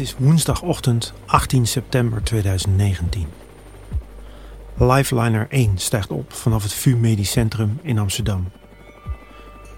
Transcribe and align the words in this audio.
Het 0.00 0.08
is 0.08 0.16
woensdagochtend 0.18 1.12
18 1.26 1.66
september 1.66 2.22
2019. 2.22 3.26
Lifeliner 4.74 5.46
1 5.50 5.78
stijgt 5.78 6.10
op 6.10 6.32
vanaf 6.32 6.62
het 6.62 6.72
VU 6.72 6.96
Medisch 6.96 7.30
Centrum 7.30 7.78
in 7.82 7.98
Amsterdam. 7.98 8.50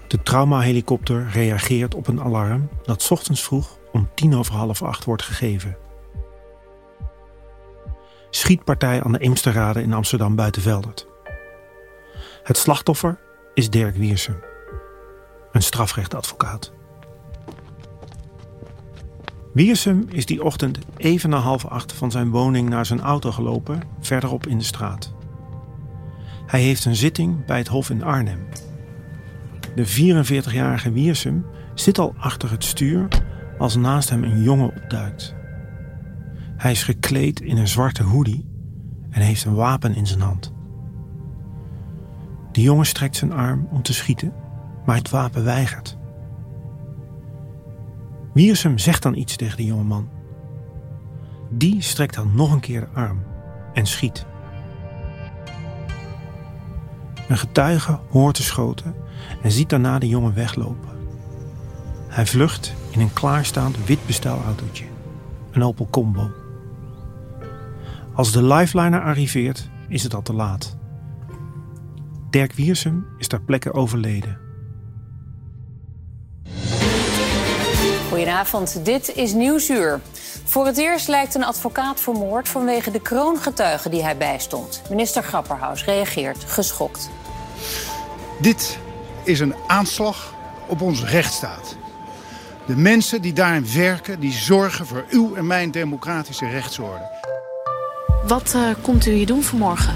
De 0.07 0.23
traumahelikopter 0.23 1.29
reageert 1.29 1.95
op 1.95 2.07
een 2.07 2.21
alarm 2.21 2.69
dat 2.83 3.11
ochtends 3.11 3.43
vroeg 3.43 3.77
om 3.91 4.09
tien 4.15 4.35
over 4.35 4.53
half 4.53 4.81
acht 4.81 5.05
wordt 5.05 5.23
gegeven. 5.23 5.77
Schietpartij 8.29 9.03
aan 9.03 9.11
de 9.11 9.19
Eemsterrade 9.19 9.81
in 9.81 9.93
Amsterdam 9.93 10.35
Buitenveldert. 10.35 11.07
Het 12.43 12.57
slachtoffer 12.57 13.19
is 13.53 13.69
Dirk 13.69 13.95
Wiersum, 13.95 14.43
een 15.51 15.63
strafrechtadvocaat. 15.63 16.71
Wiersum 19.53 20.05
is 20.09 20.25
die 20.25 20.43
ochtend 20.43 20.79
even 20.97 21.29
na 21.29 21.37
half 21.37 21.65
acht 21.65 21.93
van 21.93 22.11
zijn 22.11 22.29
woning 22.29 22.69
naar 22.69 22.85
zijn 22.85 23.01
auto 23.01 23.31
gelopen, 23.31 23.81
verderop 23.99 24.47
in 24.47 24.57
de 24.57 24.63
straat. 24.63 25.13
Hij 26.45 26.61
heeft 26.61 26.85
een 26.85 26.95
zitting 26.95 27.45
bij 27.45 27.57
het 27.57 27.67
Hof 27.67 27.89
in 27.89 28.03
Arnhem. 28.03 28.39
De 29.75 29.87
44-jarige 29.87 30.91
Wiersum 30.91 31.45
zit 31.73 31.99
al 31.99 32.13
achter 32.17 32.51
het 32.51 32.63
stuur 32.63 33.07
als 33.57 33.75
naast 33.75 34.09
hem 34.09 34.23
een 34.23 34.41
jongen 34.41 34.75
opduikt. 34.75 35.35
Hij 36.57 36.71
is 36.71 36.83
gekleed 36.83 37.41
in 37.41 37.57
een 37.57 37.67
zwarte 37.67 38.03
hoodie 38.03 38.45
en 39.09 39.21
heeft 39.21 39.45
een 39.45 39.55
wapen 39.55 39.95
in 39.95 40.07
zijn 40.07 40.21
hand. 40.21 40.53
De 42.51 42.61
jongen 42.61 42.85
strekt 42.85 43.15
zijn 43.15 43.33
arm 43.33 43.67
om 43.71 43.81
te 43.81 43.93
schieten, 43.93 44.33
maar 44.85 44.95
het 44.95 45.09
wapen 45.09 45.43
weigert. 45.43 45.97
Wiersum 48.33 48.77
zegt 48.77 49.03
dan 49.03 49.15
iets 49.15 49.35
tegen 49.35 49.57
de 49.57 49.65
jonge 49.65 49.83
man. 49.83 50.09
Die 51.49 51.81
strekt 51.81 52.15
dan 52.15 52.35
nog 52.35 52.51
een 52.51 52.59
keer 52.59 52.79
de 52.79 52.99
arm 52.99 53.23
en 53.73 53.85
schiet. 53.85 54.25
Een 57.27 57.37
getuige 57.37 57.99
hoort 58.09 58.37
de 58.37 58.43
schoten 58.43 58.95
en 59.41 59.51
ziet 59.51 59.69
daarna 59.69 59.99
de 59.99 60.07
jongen 60.07 60.33
weglopen. 60.33 60.89
Hij 62.07 62.25
vlucht 62.25 62.73
in 62.91 62.99
een 62.99 63.13
klaarstaand 63.13 63.85
wit 63.85 64.05
bestelautootje, 64.05 64.85
een 65.51 65.63
Opel 65.63 65.87
Combo. 65.89 66.31
Als 68.13 68.31
de 68.31 68.43
lifeliner 68.43 69.01
arriveert, 69.01 69.69
is 69.87 70.03
het 70.03 70.13
al 70.13 70.21
te 70.21 70.33
laat. 70.33 70.77
Dirk 72.29 72.53
Wiersum 72.53 73.05
is 73.17 73.27
ter 73.27 73.41
plekke 73.41 73.73
overleden. 73.73 74.42
Goedenavond, 78.13 78.85
dit 78.85 79.15
is 79.15 79.33
Nieuwsuur. 79.33 79.99
Voor 80.43 80.65
het 80.65 80.77
eerst 80.77 81.07
lijkt 81.07 81.35
een 81.35 81.43
advocaat 81.43 81.99
vermoord 81.99 82.49
vanwege 82.49 82.91
de 82.91 83.01
kroongetuigen 83.01 83.91
die 83.91 84.03
hij 84.03 84.17
bijstond. 84.17 84.81
Minister 84.89 85.23
Grapperhaus 85.23 85.85
reageert 85.85 86.43
geschokt. 86.47 87.09
Dit 88.41 88.79
is 89.23 89.39
een 89.39 89.55
aanslag 89.67 90.33
op 90.67 90.81
onze 90.81 91.05
rechtsstaat. 91.05 91.75
De 92.65 92.75
mensen 92.75 93.21
die 93.21 93.33
daarin 93.33 93.65
werken, 93.73 94.19
die 94.19 94.31
zorgen 94.31 94.85
voor 94.85 95.05
uw 95.09 95.35
en 95.35 95.47
mijn 95.47 95.71
democratische 95.71 96.47
rechtsorde. 96.47 97.09
Wat 98.27 98.53
uh, 98.55 98.61
komt 98.81 99.05
u 99.05 99.11
hier 99.11 99.25
doen 99.25 99.43
vanmorgen? 99.43 99.95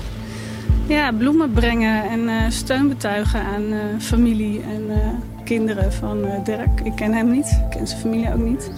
Ja, 0.87 1.11
bloemen 1.11 1.51
brengen 1.51 2.09
en 2.09 2.19
uh, 2.19 2.49
steun 2.49 2.87
betuigen 2.87 3.41
aan 3.41 3.63
uh, 3.63 3.81
familie 3.99 4.61
en 4.61 4.91
kinderen 5.47 5.93
van 5.93 6.25
Dirk. 6.43 6.81
Ik 6.83 6.95
ken 6.95 7.13
hem 7.13 7.31
niet, 7.31 7.45
ik 7.45 7.69
ken 7.77 7.87
zijn 7.87 7.99
familie 8.01 8.33
ook 8.33 8.43
niet. 8.43 8.71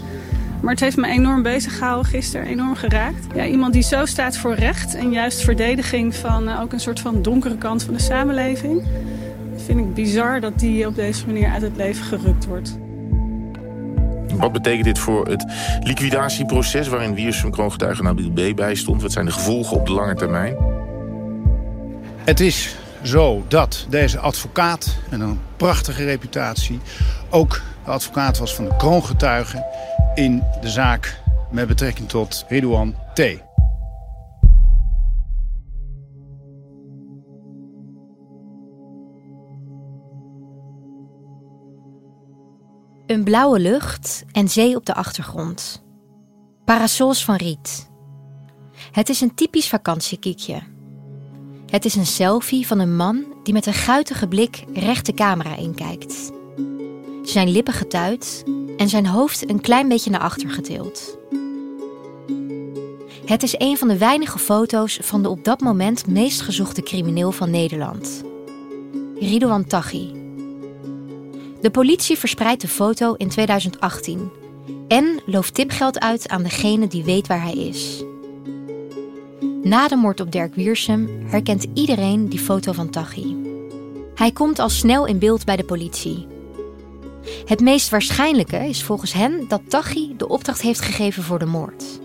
Maar 0.61 0.71
het 0.71 0.79
heeft 0.79 0.97
me 0.97 1.07
enorm 1.07 1.43
bezig 1.43 1.77
gehouden 1.77 2.05
gisteren, 2.05 2.47
enorm 2.47 2.75
geraakt. 2.75 3.27
Ja, 3.35 3.45
iemand 3.45 3.73
die 3.73 3.83
zo 3.83 4.05
staat 4.05 4.37
voor 4.37 4.53
recht 4.53 4.95
en 4.95 5.11
juist 5.11 5.41
verdediging 5.41 6.15
van 6.15 6.59
ook 6.59 6.73
een 6.73 6.79
soort 6.79 6.99
van 6.99 7.21
donkere 7.21 7.57
kant 7.57 7.83
van 7.83 7.93
de 7.93 7.99
samenleving. 7.99 8.83
Vind 9.55 9.79
ik 9.79 9.93
bizar 9.93 10.39
dat 10.39 10.59
die 10.59 10.87
op 10.87 10.95
deze 10.95 11.25
manier 11.25 11.49
uit 11.49 11.61
het 11.61 11.75
leven 11.75 12.05
gerukt 12.05 12.45
wordt. 12.45 12.77
Wat 14.33 14.51
betekent 14.51 14.83
dit 14.83 14.99
voor 14.99 15.27
het 15.27 15.45
liquidatieproces 15.79 16.87
waarin 16.87 17.15
Wiersum 17.15 17.51
kroongetuige 17.51 18.03
Nabil 18.03 18.31
B. 18.31 18.55
bij 18.55 18.75
stond? 18.75 19.01
Wat 19.01 19.11
zijn 19.11 19.25
de 19.25 19.31
gevolgen 19.31 19.77
op 19.77 19.85
de 19.85 19.91
lange 19.91 20.15
termijn? 20.15 20.55
Het 22.23 22.39
is 22.39 22.75
zo 23.03 23.45
dat 23.47 23.85
deze 23.89 24.19
advocaat, 24.19 24.97
met 25.09 25.19
een 25.19 25.39
prachtige 25.57 26.03
reputatie... 26.03 26.79
ook 27.29 27.61
de 27.85 27.91
advocaat 27.91 28.37
was 28.37 28.55
van 28.55 28.65
de 28.65 28.75
kroongetuigen 28.77 29.65
in 30.15 30.43
de 30.61 30.69
zaak 30.69 31.21
met 31.51 31.67
betrekking 31.67 32.09
tot 32.09 32.45
Ridouan 32.47 32.95
T. 33.13 33.19
Een 43.05 43.23
blauwe 43.23 43.59
lucht 43.59 44.23
en 44.31 44.49
zee 44.49 44.75
op 44.75 44.85
de 44.85 44.93
achtergrond. 44.93 45.83
Parasols 46.65 47.25
van 47.25 47.35
riet. 47.35 47.89
Het 48.91 49.09
is 49.09 49.21
een 49.21 49.35
typisch 49.35 49.69
vakantiekiekje. 49.69 50.61
Het 51.69 51.85
is 51.85 51.95
een 51.95 52.05
selfie 52.05 52.67
van 52.67 52.79
een 52.79 52.95
man 52.95 53.25
die 53.43 53.53
met 53.53 53.65
een 53.65 53.73
guitige 53.73 54.27
blik 54.27 54.63
recht 54.73 55.05
de 55.05 55.13
camera 55.13 55.55
inkijkt. 55.55 56.31
Zijn 57.23 57.49
lippen 57.49 57.73
getuit 57.73 58.43
en 58.77 58.89
zijn 58.89 59.05
hoofd 59.05 59.49
een 59.49 59.61
klein 59.61 59.87
beetje 59.87 60.09
naar 60.09 60.19
achter 60.19 60.49
getild. 60.49 61.17
Het 63.25 63.43
is 63.43 63.55
een 63.57 63.77
van 63.77 63.87
de 63.87 63.97
weinige 63.97 64.39
foto's 64.39 64.99
van 65.01 65.23
de 65.23 65.29
op 65.29 65.43
dat 65.43 65.59
moment 65.59 66.07
meest 66.07 66.41
gezochte 66.41 66.81
crimineel 66.81 67.31
van 67.31 67.49
Nederland. 67.49 68.23
Ridouan 69.19 69.65
Taghi. 69.65 70.13
De 71.61 71.69
politie 71.71 72.17
verspreidt 72.17 72.61
de 72.61 72.67
foto 72.67 73.13
in 73.13 73.29
2018 73.29 74.31
en 74.87 75.21
looft 75.25 75.53
tipgeld 75.53 75.99
uit 75.99 76.27
aan 76.29 76.43
degene 76.43 76.87
die 76.87 77.03
weet 77.03 77.27
waar 77.27 77.43
hij 77.43 77.55
is. 77.55 78.03
Na 79.69 79.87
de 79.87 79.95
moord 79.95 80.19
op 80.19 80.31
Dirk 80.31 80.55
Wiersum 80.55 81.09
herkent 81.25 81.65
iedereen 81.73 82.29
die 82.29 82.39
foto 82.39 82.71
van 82.71 82.89
Taghi. 82.89 83.35
Hij 84.15 84.31
komt 84.31 84.59
al 84.59 84.69
snel 84.69 85.05
in 85.05 85.19
beeld 85.19 85.45
bij 85.45 85.55
de 85.55 85.63
politie. 85.63 86.27
Het 87.45 87.59
meest 87.59 87.89
waarschijnlijke 87.89 88.57
is 88.57 88.83
volgens 88.83 89.13
hen 89.13 89.45
dat 89.47 89.61
Taghi 89.67 90.13
de 90.17 90.27
opdracht 90.27 90.61
heeft 90.61 90.81
gegeven 90.81 91.23
voor 91.23 91.39
de 91.39 91.45
moord. 91.45 91.99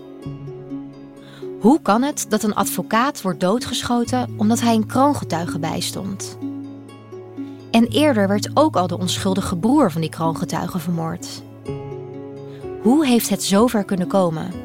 Hoe 1.59 1.81
kan 1.81 2.01
het 2.01 2.25
dat 2.29 2.43
een 2.43 2.55
advocaat 2.55 3.21
wordt 3.21 3.39
doodgeschoten 3.39 4.33
omdat 4.37 4.61
hij 4.61 4.75
een 4.75 4.87
kroongetuige 4.87 5.59
bijstond? 5.59 6.37
En 7.71 7.87
eerder 7.87 8.27
werd 8.27 8.49
ook 8.53 8.75
al 8.75 8.87
de 8.87 8.97
onschuldige 8.97 9.57
broer 9.57 9.91
van 9.91 10.01
die 10.01 10.09
kroongetuige 10.09 10.79
vermoord. 10.79 11.43
Hoe 12.81 13.05
heeft 13.05 13.29
het 13.29 13.43
zover 13.43 13.83
kunnen 13.83 14.07
komen? 14.07 14.64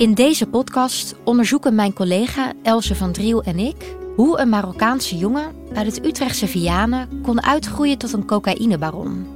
In 0.00 0.14
deze 0.14 0.46
podcast 0.46 1.14
onderzoeken 1.24 1.74
mijn 1.74 1.92
collega 1.92 2.52
Else 2.62 2.94
van 2.94 3.12
Driel 3.12 3.42
en 3.42 3.58
ik 3.58 3.96
hoe 4.16 4.38
een 4.38 4.48
Marokkaanse 4.48 5.16
jongen 5.16 5.52
uit 5.74 5.86
het 5.86 6.06
Utrechtse 6.06 6.46
Vianen 6.46 7.20
kon 7.22 7.42
uitgroeien 7.42 7.98
tot 7.98 8.12
een 8.12 8.26
cocaïnebaron. 8.26 9.26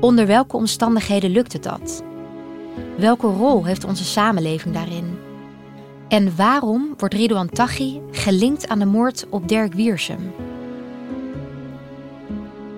Onder 0.00 0.26
welke 0.26 0.56
omstandigheden 0.56 1.30
lukte 1.30 1.58
dat? 1.58 2.02
Welke 2.98 3.26
rol 3.26 3.64
heeft 3.64 3.84
onze 3.84 4.04
samenleving 4.04 4.74
daarin? 4.74 5.18
En 6.08 6.36
waarom 6.36 6.94
wordt 6.96 7.14
Ridouan 7.14 7.48
Taghi 7.48 8.00
gelinkt 8.10 8.68
aan 8.68 8.78
de 8.78 8.86
moord 8.86 9.26
op 9.30 9.48
Dirk 9.48 9.74
Wiersum? 9.74 10.32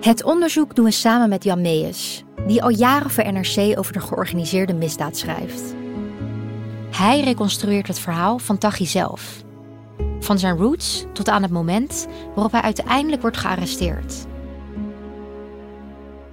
Het 0.01 0.23
onderzoek 0.23 0.75
doen 0.75 0.85
we 0.85 0.91
samen 0.91 1.29
met 1.29 1.43
Jan 1.43 1.61
Meijers, 1.61 2.23
die 2.47 2.63
al 2.63 2.69
jaren 2.69 3.09
voor 3.09 3.33
NRC 3.33 3.79
over 3.79 3.93
de 3.93 3.99
georganiseerde 3.99 4.73
misdaad 4.73 5.17
schrijft. 5.17 5.76
Hij 6.97 7.21
reconstrueert 7.21 7.87
het 7.87 7.99
verhaal 7.99 8.39
van 8.39 8.57
Taghi 8.57 8.85
zelf. 8.85 9.43
Van 10.19 10.39
zijn 10.39 10.57
roots 10.57 11.05
tot 11.13 11.29
aan 11.29 11.41
het 11.41 11.51
moment 11.51 12.07
waarop 12.35 12.51
hij 12.51 12.61
uiteindelijk 12.61 13.21
wordt 13.21 13.37
gearresteerd. 13.37 14.25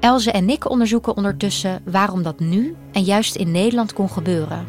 Elze 0.01 0.31
en 0.31 0.45
Nick 0.45 0.71
onderzoeken 0.71 1.17
ondertussen 1.17 1.83
waarom 1.85 2.23
dat 2.23 2.41
nu 2.41 2.77
en 2.93 3.03
juist 3.03 3.35
in 3.35 3.51
Nederland 3.51 3.93
kon 3.93 4.11
gebeuren. 4.11 4.67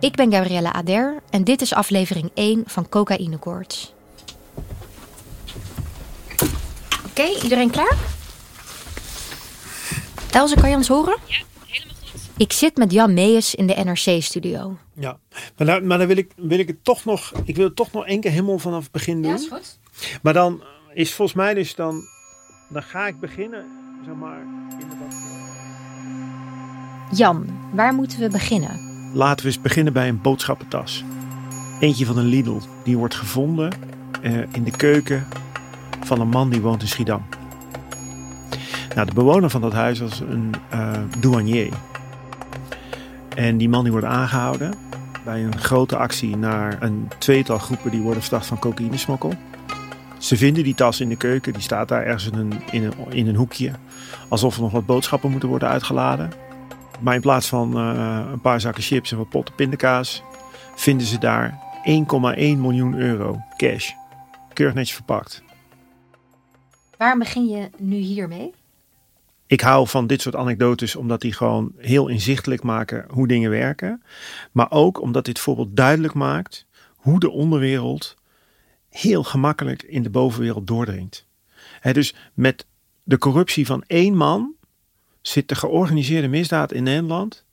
Ik 0.00 0.14
ben 0.14 0.32
Gabriella 0.32 0.72
Ader 0.72 1.22
en 1.30 1.44
dit 1.44 1.60
is 1.60 1.74
aflevering 1.74 2.30
1 2.34 2.62
van 2.66 2.88
Cocaïnekoorts. 2.88 3.96
Oké, 7.18 7.42
iedereen 7.42 7.70
klaar? 7.70 7.96
Elze, 10.30 10.54
kan 10.54 10.70
je 10.70 10.76
ons 10.76 10.88
horen? 10.88 11.16
Ja, 11.24 11.36
helemaal 11.66 11.94
goed. 12.12 12.20
Ik 12.36 12.52
zit 12.52 12.76
met 12.76 12.92
Jan 12.92 13.14
Meijers 13.14 13.54
in 13.54 13.66
de 13.66 13.74
NRC-studio. 13.84 14.76
Ja, 14.92 15.18
maar, 15.56 15.66
daar, 15.66 15.84
maar 15.84 15.98
dan 15.98 16.06
wil 16.06 16.16
ik, 16.16 16.32
wil 16.36 16.58
ik 16.58 16.66
het 16.66 16.84
toch 16.84 17.04
nog, 17.04 17.32
ik 17.44 17.56
wil 17.56 17.64
het 17.64 17.76
toch 17.76 17.92
nog 17.92 18.06
één 18.06 18.20
keer 18.20 18.30
helemaal 18.30 18.58
vanaf 18.58 18.82
het 18.82 18.92
begin 18.92 19.22
doen. 19.22 19.38
goed. 19.38 19.78
Maar 20.22 20.32
dan 20.32 20.62
is 20.94 21.14
volgens 21.14 21.36
mij 21.36 21.54
dus 21.54 21.74
dan, 21.74 22.02
dan 22.68 22.82
ga 22.82 23.06
ik 23.06 23.20
beginnen, 23.20 23.64
zeg 24.04 24.14
maar, 24.14 24.40
in 24.70 24.88
de. 24.88 24.96
Jan, 27.16 27.46
waar 27.72 27.94
moeten 27.94 28.18
we 28.18 28.28
beginnen? 28.28 28.80
Laten 29.14 29.44
we 29.44 29.50
eens 29.50 29.60
beginnen 29.60 29.92
bij 29.92 30.08
een 30.08 30.20
boodschappentas. 30.20 31.04
Eentje 31.80 32.06
van 32.06 32.18
een 32.18 32.26
Lidl, 32.26 32.58
die 32.84 32.98
wordt 32.98 33.14
gevonden 33.14 33.72
eh, 34.22 34.52
in 34.52 34.64
de 34.64 34.76
keuken 34.76 35.26
van 36.00 36.20
een 36.20 36.28
man 36.28 36.50
die 36.50 36.60
woont 36.60 36.82
in 36.82 36.88
Schiedam. 36.88 37.22
Nou, 38.94 39.06
de 39.06 39.14
bewoner 39.14 39.50
van 39.50 39.60
dat 39.60 39.72
huis 39.72 39.98
was 39.98 40.20
een 40.20 40.54
eh, 40.68 40.92
douanier. 41.18 41.72
En 43.34 43.56
die 43.56 43.68
man 43.68 43.82
die 43.82 43.92
wordt 43.92 44.06
aangehouden 44.06 44.74
bij 45.24 45.44
een 45.44 45.58
grote 45.58 45.96
actie 45.96 46.36
naar 46.36 46.82
een 46.82 47.08
tweetal 47.18 47.58
groepen 47.58 47.90
die 47.90 48.00
worden 48.00 48.22
verdacht 48.22 48.46
van 48.46 48.58
cocaïnesmokkel. 48.58 49.32
Ze 50.18 50.36
vinden 50.36 50.64
die 50.64 50.74
tas 50.74 51.00
in 51.00 51.08
de 51.08 51.16
keuken, 51.16 51.52
die 51.52 51.62
staat 51.62 51.88
daar 51.88 52.02
ergens 52.02 52.26
in 52.26 52.34
een, 52.34 52.92
in 53.10 53.28
een, 53.28 53.34
hoekje. 53.34 53.70
Alsof 54.28 54.56
er 54.56 54.62
nog 54.62 54.72
wat 54.72 54.86
boodschappen 54.86 55.30
moeten 55.30 55.48
worden 55.48 55.68
uitgeladen. 55.68 56.30
Maar 57.00 57.14
in 57.14 57.20
plaats 57.20 57.46
van 57.46 57.76
eh, 57.76 58.20
een 58.32 58.40
paar 58.40 58.60
zakken 58.60 58.82
chips 58.82 59.10
en 59.10 59.18
wat 59.18 59.28
potten 59.28 59.54
pindakaas, 59.54 60.22
vinden 60.74 61.06
ze 61.06 61.18
daar 61.18 61.58
1,1 61.86 62.02
miljoen 62.36 62.94
euro 62.94 63.40
cash. 63.56 63.90
Keurig 64.52 64.74
netjes 64.74 64.94
verpakt. 64.94 65.42
Waar 66.98 67.18
begin 67.18 67.48
je 67.48 67.70
nu 67.76 67.96
hiermee? 67.96 68.54
Ik 69.46 69.60
hou 69.60 69.88
van 69.88 70.06
dit 70.06 70.20
soort 70.20 70.36
anekdotes 70.36 70.96
omdat 70.96 71.20
die 71.20 71.32
gewoon 71.32 71.72
heel 71.76 72.08
inzichtelijk 72.08 72.62
maken 72.62 73.06
hoe 73.10 73.28
dingen 73.28 73.50
werken. 73.50 74.02
Maar 74.52 74.70
ook 74.70 75.00
omdat 75.00 75.24
dit 75.24 75.38
voorbeeld 75.38 75.76
duidelijk 75.76 76.14
maakt 76.14 76.66
hoe 76.96 77.20
de 77.20 77.30
onderwereld 77.30 78.16
heel 78.88 79.24
gemakkelijk 79.24 79.82
in 79.82 80.02
de 80.02 80.10
bovenwereld 80.10 80.66
doordringt. 80.66 81.26
Dus 81.92 82.14
met 82.34 82.66
de 83.02 83.18
corruptie 83.18 83.66
van 83.66 83.84
één 83.86 84.16
man 84.16 84.54
zit 85.20 85.48
de 85.48 85.54
georganiseerde 85.54 86.28
misdaad 86.28 86.72
in 86.72 86.82
Nederland 86.82 87.44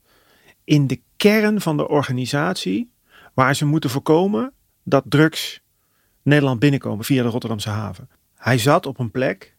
in 0.64 0.88
de 0.88 1.02
kern 1.18 1.62
van 1.62 1.78
de 1.78 1.88
organisatie 1.88 2.92
waar 3.34 3.56
ze 3.56 3.66
moeten 3.66 3.90
voorkomen 3.90 4.54
dat 4.84 5.04
drugs 5.08 5.62
Nederland 6.22 6.60
binnenkomen 6.60 7.06
via 7.06 7.24
de 7.24 7.30
Rotterdamse 7.30 7.70
haven. 7.70 8.10
Hij 8.46 8.58
zat 8.58 8.86
op 8.86 9.00
een 9.00 9.12
plek 9.12 9.56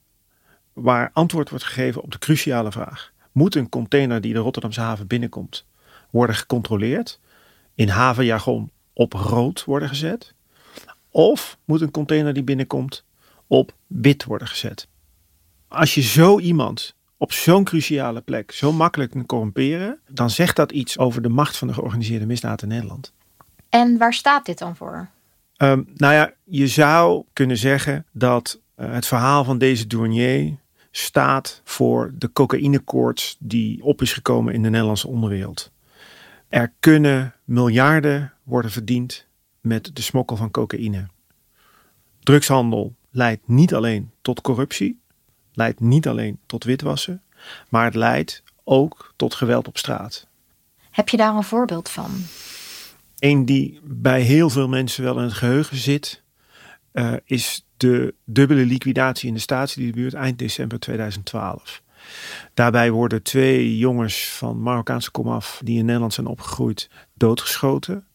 waar 0.72 1.10
antwoord 1.12 1.50
wordt 1.50 1.64
gegeven 1.64 2.02
op 2.02 2.10
de 2.10 2.18
cruciale 2.18 2.72
vraag: 2.72 3.12
moet 3.32 3.54
een 3.54 3.68
container 3.68 4.20
die 4.20 4.32
de 4.32 4.38
Rotterdamse 4.38 4.80
haven 4.80 5.06
binnenkomt 5.06 5.66
worden 6.10 6.36
gecontroleerd, 6.36 7.20
in 7.74 7.88
havenjargon 7.88 8.70
op 8.92 9.12
rood 9.12 9.64
worden 9.64 9.88
gezet, 9.88 10.34
of 11.10 11.58
moet 11.64 11.80
een 11.80 11.90
container 11.90 12.32
die 12.32 12.42
binnenkomt 12.42 13.04
op 13.46 13.74
wit 13.86 14.24
worden 14.24 14.48
gezet? 14.48 14.88
Als 15.68 15.94
je 15.94 16.02
zo 16.02 16.38
iemand 16.38 16.94
op 17.16 17.32
zo'n 17.32 17.64
cruciale 17.64 18.20
plek 18.20 18.52
zo 18.52 18.72
makkelijk 18.72 19.10
kunt 19.10 19.26
corrumperen, 19.26 19.98
dan 20.08 20.30
zegt 20.30 20.56
dat 20.56 20.72
iets 20.72 20.98
over 20.98 21.22
de 21.22 21.28
macht 21.28 21.56
van 21.56 21.68
de 21.68 21.74
georganiseerde 21.74 22.26
misdaad 22.26 22.62
in 22.62 22.68
Nederland. 22.68 23.12
En 23.68 23.98
waar 23.98 24.14
staat 24.14 24.46
dit 24.46 24.58
dan 24.58 24.76
voor? 24.76 25.08
Ehm, 25.56 25.82
nou 25.94 26.14
ja, 26.14 26.32
je 26.44 26.66
zou 26.66 27.24
kunnen 27.32 27.56
zeggen 27.56 28.06
dat 28.12 28.60
het 28.76 29.06
verhaal 29.06 29.44
van 29.44 29.58
deze 29.58 29.86
douanier 29.86 30.56
staat 30.90 31.60
voor 31.64 32.12
de 32.14 32.32
cocaïnekoorts 32.32 33.36
die 33.38 33.82
op 33.82 34.02
is 34.02 34.12
gekomen 34.12 34.54
in 34.54 34.62
de 34.62 34.70
Nederlandse 34.70 35.08
onderwereld. 35.08 35.70
Er 36.48 36.72
kunnen 36.80 37.34
miljarden 37.44 38.32
worden 38.42 38.70
verdiend 38.70 39.26
met 39.60 39.90
de 39.92 40.02
smokkel 40.02 40.36
van 40.36 40.50
cocaïne. 40.50 41.06
Drugshandel 42.20 42.94
leidt 43.10 43.48
niet 43.48 43.74
alleen 43.74 44.10
tot 44.22 44.40
corruptie, 44.40 45.00
leidt 45.52 45.80
niet 45.80 46.08
alleen 46.08 46.38
tot 46.46 46.64
witwassen, 46.64 47.22
maar 47.68 47.84
het 47.84 47.94
leidt 47.94 48.42
ook 48.64 49.12
tot 49.16 49.34
geweld 49.34 49.68
op 49.68 49.78
straat. 49.78 50.26
Heb 50.90 51.08
je 51.08 51.16
daar 51.16 51.34
een 51.34 51.42
voorbeeld 51.42 51.88
van? 51.88 52.10
Een 53.18 53.44
die 53.44 53.80
bij 53.82 54.20
heel 54.20 54.50
veel 54.50 54.68
mensen 54.68 55.04
wel 55.04 55.16
in 55.16 55.24
het 55.24 55.32
geheugen 55.32 55.76
zit, 55.76 56.22
uh, 56.98 57.12
is 57.24 57.66
de 57.76 58.14
dubbele 58.24 58.64
liquidatie 58.64 59.28
in 59.28 59.34
de 59.34 59.40
staatsdiebuurt 59.40 60.14
eind 60.14 60.38
december 60.38 60.78
2012. 60.78 61.82
Daarbij 62.54 62.90
worden 62.90 63.22
twee 63.22 63.78
jongens 63.78 64.28
van 64.28 64.62
Marokkaanse 64.62 65.10
komaf 65.10 65.60
die 65.64 65.78
in 65.78 65.84
Nederland 65.84 66.14
zijn 66.14 66.26
opgegroeid 66.26 66.90
doodgeschoten. 67.14 68.06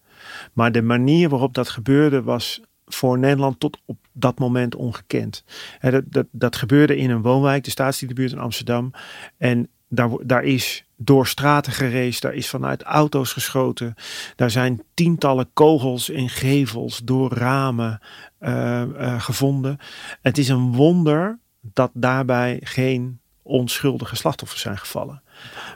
Maar 0.53 0.71
de 0.71 0.81
manier 0.81 1.29
waarop 1.29 1.53
dat 1.53 1.69
gebeurde 1.69 2.21
was 2.23 2.61
voor 2.85 3.19
Nederland 3.19 3.59
tot 3.59 3.77
op 3.85 3.97
dat 4.11 4.39
moment 4.39 4.75
ongekend. 4.75 5.43
Dat, 5.79 6.03
dat, 6.07 6.25
dat 6.31 6.55
gebeurde 6.55 6.97
in 6.97 7.09
een 7.09 7.21
woonwijk, 7.21 7.63
de 7.63 7.69
staatsdiebuurt 7.69 8.31
in 8.31 8.39
Amsterdam. 8.39 8.91
En 9.37 9.69
daar, 9.93 10.09
daar 10.23 10.43
is 10.43 10.85
door 10.95 11.27
straten 11.27 11.71
gereisd, 11.71 12.21
daar 12.21 12.33
is 12.33 12.49
vanuit 12.49 12.81
auto's 12.81 13.33
geschoten. 13.33 13.95
Daar 14.35 14.51
zijn 14.51 14.83
tientallen 14.93 15.49
kogels 15.53 16.09
in 16.09 16.29
gevels 16.29 17.01
door 17.03 17.33
ramen 17.33 17.99
uh, 18.39 18.81
uh, 18.81 19.21
gevonden. 19.21 19.77
Het 20.21 20.37
is 20.37 20.49
een 20.49 20.73
wonder 20.73 21.39
dat 21.61 21.91
daarbij 21.93 22.59
geen 22.63 23.19
onschuldige 23.41 24.15
slachtoffers 24.15 24.61
zijn 24.61 24.77
gevallen. 24.77 25.21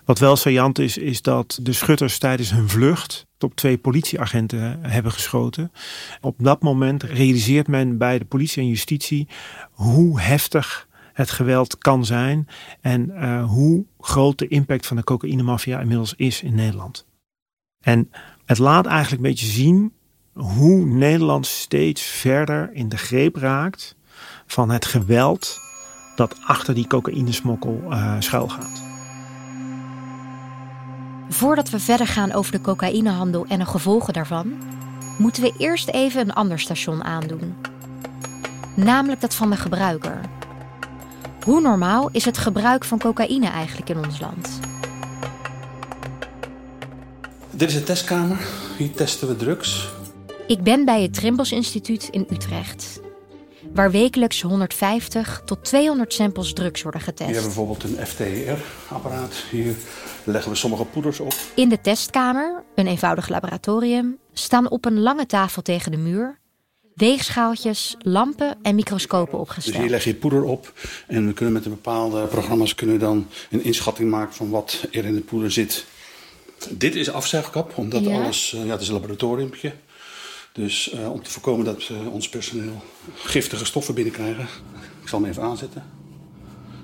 Wat 0.06 0.20
wel 0.20 0.36
saillant 0.36 0.80
is, 0.80 0.98
is 0.98 1.22
dat 1.22 1.60
de 1.62 1.74
schutters 1.74 2.18
tijdens 2.18 2.52
hun 2.52 2.70
vlucht 2.70 3.26
op 3.40 3.56
twee 3.56 3.78
politieagenten 3.78 4.84
hebben 4.84 5.12
geschoten. 5.12 5.72
Op 6.22 6.36
dat 6.38 6.62
moment 6.62 7.04
realiseert 7.04 7.68
men 7.68 7.98
bij 7.98 8.20
de 8.20 8.26
politie 8.26 8.62
en 8.62 8.68
justitie 8.68 9.28
hoe 9.72 10.22
heftig 10.22 10.88
het 11.16 11.32
geweld 11.32 11.78
kan 11.78 12.06
zijn 12.06 12.48
en 12.82 13.10
uh, 13.10 13.46
hoe 13.46 13.86
groot 14.00 14.38
de 14.38 14.48
impact 14.48 14.86
van 14.88 14.98
de 14.98 15.04
cocaïnemafia 15.04 15.80
inmiddels 15.80 16.14
is 16.18 16.42
in 16.42 16.56
Nederland. 16.56 17.06
En 17.82 18.12
het 18.46 18.58
laat 18.58 18.86
eigenlijk 18.86 19.24
een 19.24 19.30
beetje 19.30 19.46
zien 19.46 19.94
hoe 20.34 20.86
Nederland 20.86 21.46
steeds 21.46 22.02
verder 22.02 22.70
in 22.74 22.90
de 22.90 22.98
greep 22.98 23.36
raakt 23.36 23.96
van 24.46 24.70
het 24.70 24.86
geweld 24.86 25.60
dat 26.16 26.36
achter 26.46 26.74
die 26.74 26.88
cocaïnesmokkel 26.88 27.84
uh, 27.90 28.16
schuilgaat. 28.20 28.84
Voordat 31.30 31.70
we 31.70 31.80
verder 31.80 32.08
gaan 32.08 32.32
over 32.32 32.52
de 32.52 32.62
cocaïnehandel 32.62 33.46
en 33.46 33.60
de 33.60 33.66
gevolgen 33.66 34.14
daarvan, 34.14 34.54
moeten 35.18 35.44
we 35.44 35.54
eerst 35.58 35.90
even 35.90 36.22
een 36.22 36.34
ander 36.34 36.60
station 36.60 37.04
aandoen. 37.04 37.56
Namelijk 38.76 39.22
dat 39.22 39.36
van 39.36 39.50
de 39.50 39.56
gebruiker. 39.56 40.20
Hoe 41.46 41.62
normaal 41.62 42.10
is 42.12 42.26
het 42.26 42.38
gebruik 42.38 42.86
van 42.86 43.00
cocaïne 43.00 43.48
eigenlijk 43.48 43.90
in 43.90 43.98
ons 43.98 44.20
land? 44.20 44.60
Dit 47.52 47.70
is 47.70 47.74
de 47.74 47.84
testkamer. 47.84 48.48
Hier 48.78 48.92
testen 48.92 49.28
we 49.28 49.36
drugs. 49.36 49.90
Ik 50.48 50.64
ben 50.64 50.86
bij 50.86 51.02
het 51.02 51.14
Trimbos 51.14 51.52
Instituut 51.52 52.08
in 52.12 52.28
Utrecht. 52.30 53.00
Waar 53.74 53.92
wekelijks 53.92 54.42
150 54.42 55.42
tot 55.46 55.64
200 55.64 56.14
samples 56.14 56.54
drugs 56.54 56.82
worden 56.82 57.02
getest. 57.02 57.30
Hier 57.30 57.42
hebben 57.42 57.56
we 57.56 57.58
bijvoorbeeld 57.58 57.98
een 57.98 58.06
FTR-apparaat. 58.06 59.34
Hier 59.52 59.76
leggen 60.24 60.52
we 60.52 60.58
sommige 60.58 60.86
poeders 60.86 61.20
op. 61.20 61.34
In 61.56 61.70
de 61.70 61.82
testkamer, 61.82 62.64
een 62.76 62.88
eenvoudig 62.88 63.30
laboratorium, 63.30 64.18
staan 64.34 64.70
op 64.70 64.86
een 64.86 65.00
lange 65.00 65.26
tafel 65.26 65.62
tegen 65.62 65.92
de 65.92 65.98
muur 65.98 66.40
weegschaaltjes, 66.96 67.96
lampen 68.00 68.58
en 68.62 68.76
microscopen 68.76 69.40
opgesteld. 69.40 69.74
Dus 69.74 69.84
hier 69.84 69.92
leg 69.92 70.04
je 70.04 70.16
poeder 70.16 70.44
op 70.44 70.74
en 71.08 71.28
we 71.28 71.34
kunnen 71.34 71.54
met 71.54 71.66
een 71.66 71.72
bepaalde 71.72 72.26
programma's 72.26 72.76
kunnen 72.76 73.00
dan 73.00 73.28
een 73.50 73.64
inschatting 73.64 74.10
maken 74.10 74.34
van 74.34 74.50
wat 74.50 74.88
er 74.92 75.06
in 75.06 75.16
de 75.16 75.22
poeder 75.22 75.52
zit. 75.52 75.86
Dit 76.70 76.96
is 76.96 77.10
afzuigkap, 77.10 77.78
omdat 77.78 78.04
ja. 78.04 78.22
alles, 78.22 78.56
ja, 78.58 78.72
het 78.72 78.82
is 78.82 78.88
een 78.88 78.94
laboratoriumpje. 78.94 79.74
Dus 80.52 80.94
uh, 80.94 81.12
om 81.12 81.24
te 81.24 81.30
voorkomen 81.30 81.66
dat 81.66 81.90
uh, 81.92 82.14
ons 82.14 82.30
personeel 82.30 82.84
giftige 83.16 83.66
stoffen 83.66 83.94
binnenkrijgen. 83.94 84.48
Ik 85.02 85.08
zal 85.08 85.20
hem 85.22 85.30
even 85.30 85.44
aanzetten. 85.44 85.84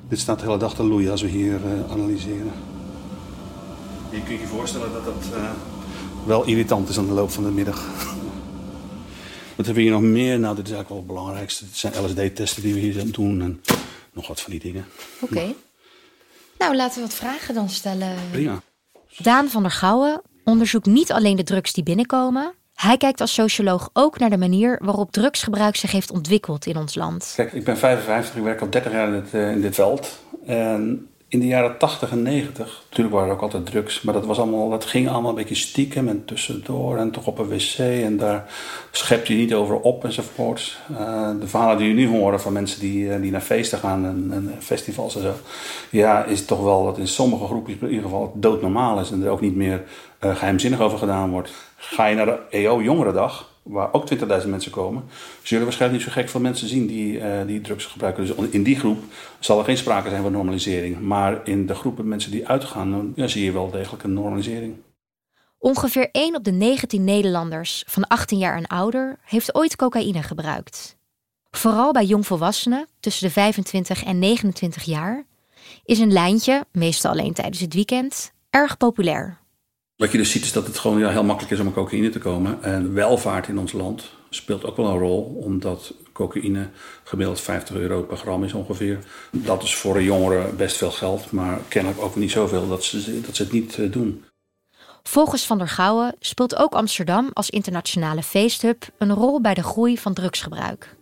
Dit 0.10 0.20
staat 0.20 0.40
de 0.40 0.46
hele 0.46 0.58
dag 0.58 0.76
te 0.76 0.84
loeien 0.84 1.12
als 1.12 1.22
we 1.22 1.28
hier 1.28 1.60
uh, 1.66 1.92
analyseren. 1.92 2.52
Je 4.10 4.24
kunt 4.24 4.40
je 4.40 4.48
voorstellen 4.48 4.92
dat 4.94 5.06
dat 5.06 5.26
wel 6.26 6.44
irritant 6.44 6.90
is 6.90 6.98
aan 6.98 7.08
de 7.08 7.14
loop 7.14 7.32
van 7.32 7.44
de 7.44 7.52
middag. 7.52 7.86
Wat 9.62 9.70
hebben 9.70 9.92
we 9.92 9.92
hier 9.92 10.02
nog 10.02 10.12
meer? 10.12 10.40
Nou, 10.40 10.56
dit 10.56 10.66
is 10.68 10.72
eigenlijk 10.72 10.90
wel 10.90 10.98
het 10.98 11.08
belangrijkste. 11.08 11.66
Het 11.66 11.78
zijn 11.78 11.94
LSD-testen 12.06 12.62
die 12.62 12.74
we 12.74 12.80
hier 12.80 13.12
doen 13.12 13.42
en 13.42 13.62
nog 14.14 14.28
wat 14.28 14.42
van 14.42 14.52
die 14.52 14.60
dingen. 14.60 14.86
Oké. 15.20 15.54
Nou, 16.58 16.76
laten 16.76 16.96
we 16.96 17.02
wat 17.02 17.14
vragen 17.14 17.54
dan 17.54 17.70
stellen. 17.70 18.16
Prima. 18.32 18.62
Daan 19.18 19.50
van 19.50 19.62
der 19.62 19.72
Gouwen 19.72 20.22
onderzoekt 20.44 20.86
niet 20.86 21.12
alleen 21.12 21.36
de 21.36 21.44
drugs 21.44 21.74
die 21.74 21.84
binnenkomen. 21.84 22.54
Hij 22.74 22.98
kijkt 22.98 23.22
als 23.22 23.34
socioloog 23.34 23.90
ook 23.94 24.20
naar 24.20 24.30
de 24.30 24.38
manier 24.38 24.80
waarop 24.84 25.12
drugsgebruik 25.12 25.76
zich 25.76 25.92
heeft 25.92 26.12
ontwikkeld 26.12 26.66
in 26.66 26.78
ons 26.78 26.96
land. 26.96 27.34
Kijk, 27.36 27.54
ik 27.54 27.64
ben 27.64 27.78
55, 27.78 28.36
ik 28.36 28.44
werk 28.44 28.62
al 28.62 28.70
30 28.70 28.92
jaar 28.92 29.08
in 29.08 29.22
dit, 29.22 29.34
eh, 29.34 29.52
in 29.52 29.62
dit 29.62 29.76
veld. 29.76 30.20
En 30.46 31.10
in 31.32 31.40
de 31.40 31.48
jaren 31.48 31.78
80 31.78 32.12
en 32.12 32.22
90, 32.22 32.82
natuurlijk 32.90 33.16
waren 33.16 33.30
er 33.30 33.36
ook 33.36 33.42
altijd 33.42 33.66
drugs, 33.66 34.02
maar 34.02 34.14
dat, 34.14 34.26
was 34.26 34.38
allemaal, 34.38 34.70
dat 34.70 34.86
ging 34.86 35.10
allemaal 35.10 35.30
een 35.30 35.36
beetje 35.36 35.56
stiekem 35.56 36.08
en 36.08 36.26
tussendoor 36.26 36.98
en 36.98 37.12
toch 37.12 37.28
op 37.28 37.40
een 37.40 37.48
wc 37.48 37.78
en 37.78 38.18
daar 38.18 38.46
schept 38.92 39.28
je 39.28 39.34
niet 39.34 39.54
over 39.54 39.80
op 39.80 40.04
enzovoort. 40.04 40.78
Uh, 40.92 41.30
de 41.40 41.48
verhalen 41.48 41.78
die 41.78 41.88
je 41.88 41.94
nu 41.94 42.08
horen 42.08 42.42
van 42.42 42.54
mensen 42.54 42.80
die, 42.80 43.14
eh, 43.14 43.22
die 43.22 43.32
naar 43.32 43.42
feesten 43.42 43.80
gaan 43.80 44.06
en, 44.06 44.56
festivals 44.60 45.16
en 45.16 45.22
zo, 45.22 45.34
ja, 45.90 46.24
is 46.24 46.46
toch 46.46 46.62
wel 46.62 46.86
dat 46.86 46.98
in 46.98 47.08
sommige 47.08 47.46
groepen 47.46 47.78
in 47.82 47.88
ieder 47.88 48.04
geval 48.04 48.32
doodnormaal 48.36 49.00
is 49.00 49.12
en 49.12 49.24
er 49.24 49.30
ook 49.30 49.42
niet 49.42 49.56
meer 49.56 49.84
uh, 50.24 50.36
geheimzinnig 50.36 50.80
over 50.80 50.98
gedaan 50.98 51.30
wordt. 51.30 51.52
Ga 51.76 52.06
je 52.06 52.16
naar 52.16 52.26
de 52.26 52.40
EO 52.50 52.82
Jongerendag, 52.82 53.51
waar 53.64 53.94
ook 53.94 54.14
20.000 54.16 54.48
mensen 54.48 54.72
komen, 54.72 55.04
zullen 55.44 55.64
waarschijnlijk 55.64 56.04
niet 56.04 56.14
zo 56.14 56.22
gek 56.22 56.30
veel 56.30 56.40
mensen 56.40 56.68
zien 56.68 56.88
die, 56.88 57.18
uh, 57.18 57.46
die 57.46 57.62
drugs 57.62 57.86
gebruiken. 57.86 58.26
Dus 58.26 58.50
in 58.50 58.64
die 58.64 58.80
groep 58.80 59.04
zal 59.40 59.60
er 59.60 59.66
geen 59.66 59.78
sprake 59.78 60.10
zijn 60.10 60.22
van 60.22 60.32
normalisering. 60.32 61.00
Maar 61.00 61.42
in 61.44 61.66
de 61.66 61.76
groepen 61.76 62.08
mensen 62.08 62.32
die 62.32 62.48
uitgaan, 62.48 63.14
dan 63.16 63.30
zie 63.30 63.44
je 63.44 63.52
wel 63.52 63.72
degelijk 63.72 64.04
een 64.04 64.14
normalisering. 64.14 64.76
Ongeveer 65.58 66.10
1 66.12 66.36
op 66.36 66.44
de 66.44 66.52
19 66.52 67.04
Nederlanders 67.04 67.84
van 67.88 68.08
18 68.08 68.38
jaar 68.38 68.56
en 68.56 68.68
ouder 68.68 69.20
heeft 69.24 69.56
ooit 69.56 69.76
cocaïne 69.76 70.24
gebruikt. 70.24 70.98
Vooral 71.52 71.92
bij 71.92 72.06
jongvolwassenen 72.06 72.88
tussen 73.00 73.28
de 73.28 73.34
25 73.34 74.04
en 74.04 74.20
29 74.20 74.84
jaar 74.84 75.26
is 75.84 76.00
een 76.00 76.12
lijntje, 76.12 76.66
meestal 76.72 77.12
alleen 77.12 77.34
tijdens 77.34 77.60
het 77.60 77.74
weekend, 77.74 78.32
erg 78.50 78.78
populair. 78.78 79.41
Wat 80.02 80.12
je 80.12 80.18
dus 80.18 80.32
ziet 80.32 80.44
is 80.44 80.52
dat 80.52 80.68
het 80.68 80.78
gewoon 80.78 81.00
ja, 81.00 81.10
heel 81.10 81.24
makkelijk 81.24 81.54
is 81.54 81.60
om 81.60 81.66
aan 81.66 81.74
cocaïne 81.74 82.10
te 82.10 82.20
komen. 82.20 82.64
En 82.64 82.94
welvaart 82.94 83.48
in 83.48 83.60
ons 83.60 83.72
land 83.72 84.04
speelt 84.30 84.66
ook 84.66 84.78
wel 84.78 84.86
een 84.86 84.98
rol, 84.98 85.42
omdat 85.44 85.94
cocaïne 86.12 86.70
gemiddeld 87.04 87.42
50 87.42 87.76
euro 87.76 88.02
per 88.02 88.18
gram 88.18 88.44
is 88.44 88.54
ongeveer. 88.54 89.00
Dat 89.32 89.64
is 89.64 89.76
voor 89.76 89.96
een 89.96 90.04
jongere 90.04 90.54
best 90.54 90.78
veel 90.78 90.92
geld, 90.92 91.32
maar 91.32 91.60
kennelijk 91.68 92.02
ook 92.02 92.16
niet 92.16 92.32
zoveel 92.32 92.68
dat 92.68 92.84
ze, 92.84 93.22
dat 93.22 93.36
ze 93.36 93.44
het 93.44 93.52
niet 93.52 93.78
uh, 93.78 93.92
doen. 93.92 94.24
Volgens 95.04 95.46
Van 95.46 95.58
der 95.58 95.68
Gouwen 95.68 96.16
speelt 96.20 96.56
ook 96.56 96.74
Amsterdam 96.74 97.30
als 97.34 97.50
internationale 97.50 98.24
feesthub 98.24 98.90
een 98.98 99.14
rol 99.14 99.42
bij 99.42 99.54
de 99.54 99.64
groei 99.64 99.98
van 99.98 100.14
drugsgebruik. 100.14 100.96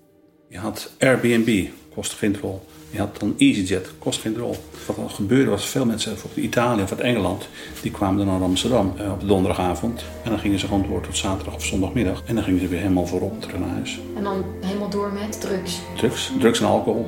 Je 0.50 0.58
had 0.58 0.92
Airbnb, 0.98 1.68
kost 1.94 2.14
geen 2.14 2.38
rol. 2.42 2.66
Je 2.92 3.00
had 3.00 3.20
dan 3.20 3.36
EasyJet, 3.38 3.92
kost 4.00 4.22
geen 4.22 4.38
rol. 4.38 4.56
Wat 4.86 4.98
er 4.98 5.10
gebeurde 5.10 5.50
was, 5.50 5.66
veel 5.66 5.86
mensen 5.86 6.12
uit 6.12 6.24
Italië 6.36 6.82
of 6.82 6.92
uit 6.92 7.00
Engeland, 7.00 7.48
die 7.82 7.92
kwamen 7.92 8.18
dan 8.18 8.28
naar 8.28 8.42
Amsterdam 8.42 8.94
eh, 8.98 9.12
op 9.12 9.20
de 9.20 9.26
donderdagavond. 9.26 10.04
En 10.24 10.30
dan 10.30 10.40
gingen 10.40 10.60
ze 10.60 10.68
gewoon 10.68 10.86
door 10.90 11.02
tot 11.02 11.18
zaterdag 11.18 11.56
of 11.56 11.66
zondagmiddag. 11.66 12.24
En 12.26 12.36
dan 12.36 12.44
gingen 12.44 12.60
ze 12.60 12.68
weer 12.68 12.80
helemaal 12.80 13.08
voorop 13.08 13.42
terug 13.42 13.60
naar 13.60 13.70
huis. 13.70 14.00
En 14.16 14.24
dan 14.24 14.44
helemaal 14.62 14.90
door 14.90 15.14
met 15.14 15.42
drugs? 15.42 15.80
Drugs, 15.98 16.32
drugs 16.40 16.60
en 16.60 16.66
alcohol. 16.66 17.08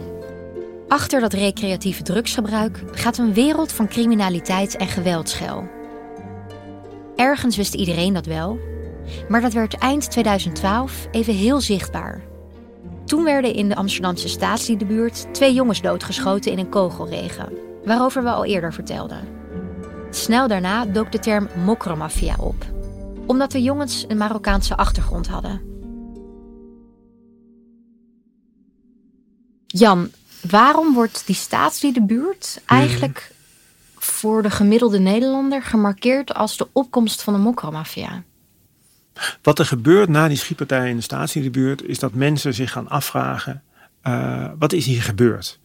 Achter 0.88 1.20
dat 1.20 1.34
recreatieve 1.34 2.04
drugsgebruik 2.04 2.84
gaat 2.92 3.18
een 3.18 3.34
wereld 3.34 3.72
van 3.72 3.88
criminaliteit 3.88 4.76
en 4.76 4.88
geweld 4.88 5.30
schuil. 5.30 5.70
Ergens 7.16 7.58
wist 7.58 7.74
iedereen 7.74 8.14
dat 8.14 8.26
wel, 8.26 8.60
maar 9.30 9.42
dat 9.42 9.54
werd 9.54 9.78
eind 9.78 10.12
2012 10.12 11.08
even 11.12 11.34
heel 11.34 11.62
zichtbaar. 11.62 12.31
Toen 13.12 13.24
werden 13.24 13.54
in 13.54 13.70
de 13.70 13.76
Amsterdamse 13.76 14.28
staatsliedenbuurt 14.28 15.34
twee 15.34 15.54
jongens 15.54 15.82
doodgeschoten 15.82 16.52
in 16.52 16.60
een 16.60 16.70
kogelregen, 16.70 17.54
waarover 17.86 18.24
we 18.24 18.30
al 18.30 18.46
eerder 18.46 18.74
vertelden. 18.74 19.28
Snel 20.10 20.48
daarna 20.48 20.86
dook 20.86 21.12
de 21.12 21.20
term 21.20 21.50
mokromafia 21.66 22.36
op, 22.40 22.66
omdat 23.26 23.52
de 23.52 23.62
jongens 23.62 24.06
een 24.08 24.18
Marokkaanse 24.18 24.78
achtergrond 24.78 25.28
hadden. 25.28 25.62
Jan, 29.68 30.12
waarom 30.50 30.94
wordt 30.94 31.26
die 31.26 31.36
staatsliedenbuurt 31.36 32.62
eigenlijk 32.66 33.32
voor 33.96 34.42
de 34.42 34.50
gemiddelde 34.50 35.00
Nederlander 35.00 35.64
gemarkeerd 35.64 36.34
als 36.34 36.58
de 36.58 36.68
opkomst 36.72 37.22
van 37.22 37.34
de 37.34 37.40
mokromafia? 37.40 38.24
Wat 39.42 39.60
er 39.60 39.66
gebeurt 39.66 40.10
na 40.10 40.28
die 40.28 40.38
schietpartij 40.38 40.90
in 40.90 40.96
de 40.96 41.02
staatsliedenbuurt 41.02 41.84
is 41.84 42.00
dat 42.00 42.14
mensen 42.14 42.54
zich 42.54 42.72
gaan 42.72 42.90
afvragen: 42.90 43.64
uh, 44.08 44.50
wat 44.60 44.74
is 44.74 44.86
hier 44.86 45.02
gebeurd? 45.02 45.60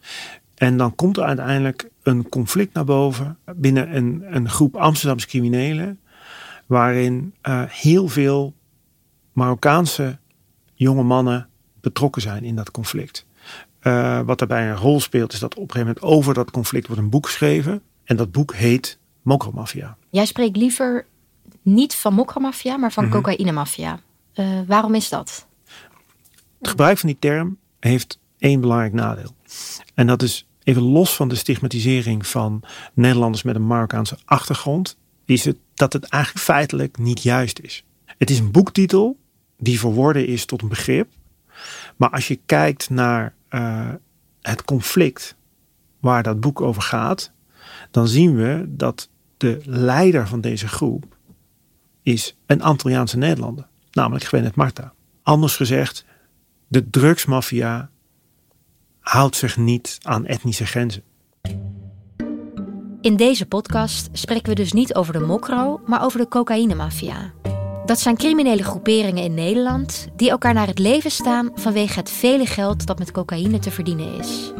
En 0.55 0.77
dan 0.77 0.95
komt 0.95 1.17
er 1.17 1.23
uiteindelijk 1.23 1.89
een 2.03 2.29
conflict 2.29 2.73
naar 2.73 2.85
boven 2.85 3.37
binnen 3.55 3.95
een, 3.95 4.23
een 4.29 4.49
groep 4.49 4.75
Amsterdamse 4.75 5.27
criminelen, 5.27 5.99
waarin 6.65 7.33
uh, 7.43 7.63
heel 7.67 8.07
veel 8.07 8.53
Marokkaanse 9.33 10.17
jonge 10.73 11.03
mannen 11.03 11.47
betrokken 11.81 12.21
zijn 12.21 12.43
in 12.43 12.55
dat 12.55 12.71
conflict. 12.71 13.25
Uh, 13.81 14.19
wat 14.21 14.39
daarbij 14.39 14.69
een 14.69 14.75
rol 14.75 14.99
speelt, 14.99 15.33
is 15.33 15.39
dat 15.39 15.55
op 15.55 15.63
een 15.63 15.71
gegeven 15.71 15.87
moment 15.87 16.15
over 16.15 16.33
dat 16.33 16.51
conflict 16.51 16.87
wordt 16.87 17.01
een 17.01 17.09
boek 17.09 17.25
geschreven. 17.25 17.81
En 18.03 18.15
dat 18.15 18.31
boek 18.31 18.55
heet 18.55 18.97
Mokromafia. 19.21 19.97
Jij 20.09 20.25
spreekt 20.25 20.57
liever 20.57 21.05
niet 21.67 21.95
van 21.95 22.13
mokromafia, 22.13 22.77
maar 22.77 22.91
van 22.91 23.05
mm 23.05 23.11
-hmm. 23.11 23.21
cocaïnemafia. 23.21 23.99
Uh, 24.35 24.45
waarom 24.67 24.95
is 24.95 25.09
dat? 25.09 25.47
Het 26.59 26.67
gebruik 26.67 26.97
van 26.97 27.09
die 27.09 27.19
term 27.19 27.57
heeft 27.79 28.19
één 28.37 28.61
belangrijk 28.61 28.93
nadeel. 28.93 29.35
En 29.93 30.07
dat 30.07 30.21
is 30.21 30.47
even 30.63 30.81
los 30.81 31.15
van 31.15 31.27
de 31.27 31.35
stigmatisering 31.35 32.27
van 32.27 32.63
Nederlanders 32.93 33.43
met 33.43 33.55
een 33.55 33.67
Marokkaanse 33.67 34.17
achtergrond, 34.25 34.97
is 35.25 35.45
het 35.45 35.57
dat 35.73 35.93
het 35.93 36.03
eigenlijk 36.03 36.43
feitelijk 36.43 36.97
niet 36.97 37.23
juist 37.23 37.59
is. 37.59 37.83
Het 38.05 38.29
is 38.29 38.39
een 38.39 38.51
boektitel 38.51 39.17
die 39.57 39.79
verworden 39.79 40.27
is 40.27 40.45
tot 40.45 40.61
een 40.61 40.67
begrip. 40.67 41.09
Maar 41.95 42.09
als 42.09 42.27
je 42.27 42.39
kijkt 42.45 42.89
naar 42.89 43.33
uh, 43.49 43.89
het 44.41 44.63
conflict 44.63 45.35
waar 45.99 46.23
dat 46.23 46.39
boek 46.39 46.61
over 46.61 46.81
gaat, 46.81 47.31
dan 47.91 48.07
zien 48.07 48.35
we 48.35 48.65
dat 48.67 49.09
de 49.37 49.61
leider 49.63 50.27
van 50.27 50.41
deze 50.41 50.67
groep 50.67 51.16
is 52.07 52.35
een 52.45 52.61
Antilliaanse 52.61 53.17
Nederlander, 53.17 53.67
namelijk 53.91 54.25
Gwennet 54.25 54.55
Marta. 54.55 54.93
Anders 55.23 55.55
gezegd, 55.55 56.05
de 56.67 56.89
drugsmafia 56.89 57.89
houdt 58.99 59.35
zich 59.35 59.57
niet 59.57 59.97
aan 60.01 60.25
etnische 60.25 60.65
grenzen. 60.65 61.03
In 63.01 63.15
deze 63.15 63.45
podcast 63.45 64.09
spreken 64.11 64.49
we 64.49 64.55
dus 64.55 64.73
niet 64.73 64.95
over 64.95 65.13
de 65.13 65.19
mokro, 65.19 65.81
maar 65.85 66.03
over 66.03 66.19
de 66.19 66.27
cocaïnemafia. 66.27 67.33
Dat 67.85 67.99
zijn 67.99 68.17
criminele 68.17 68.63
groeperingen 68.63 69.23
in 69.23 69.33
Nederland 69.33 70.07
die 70.15 70.29
elkaar 70.29 70.53
naar 70.53 70.67
het 70.67 70.79
leven 70.79 71.11
staan 71.11 71.49
vanwege 71.53 71.99
het 71.99 72.09
vele 72.09 72.45
geld 72.45 72.85
dat 72.85 72.99
met 72.99 73.11
cocaïne 73.11 73.59
te 73.59 73.71
verdienen 73.71 74.19
is. 74.19 74.51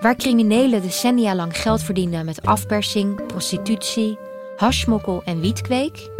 Waar 0.00 0.16
criminelen 0.16 0.82
decennia 0.82 1.34
lang 1.34 1.56
geld 1.58 1.82
verdienen 1.82 2.24
met 2.24 2.46
afpersing, 2.46 3.26
prostitutie, 3.26 4.18
hashmokkel 4.56 5.22
en 5.24 5.40
wietkweek, 5.40 6.10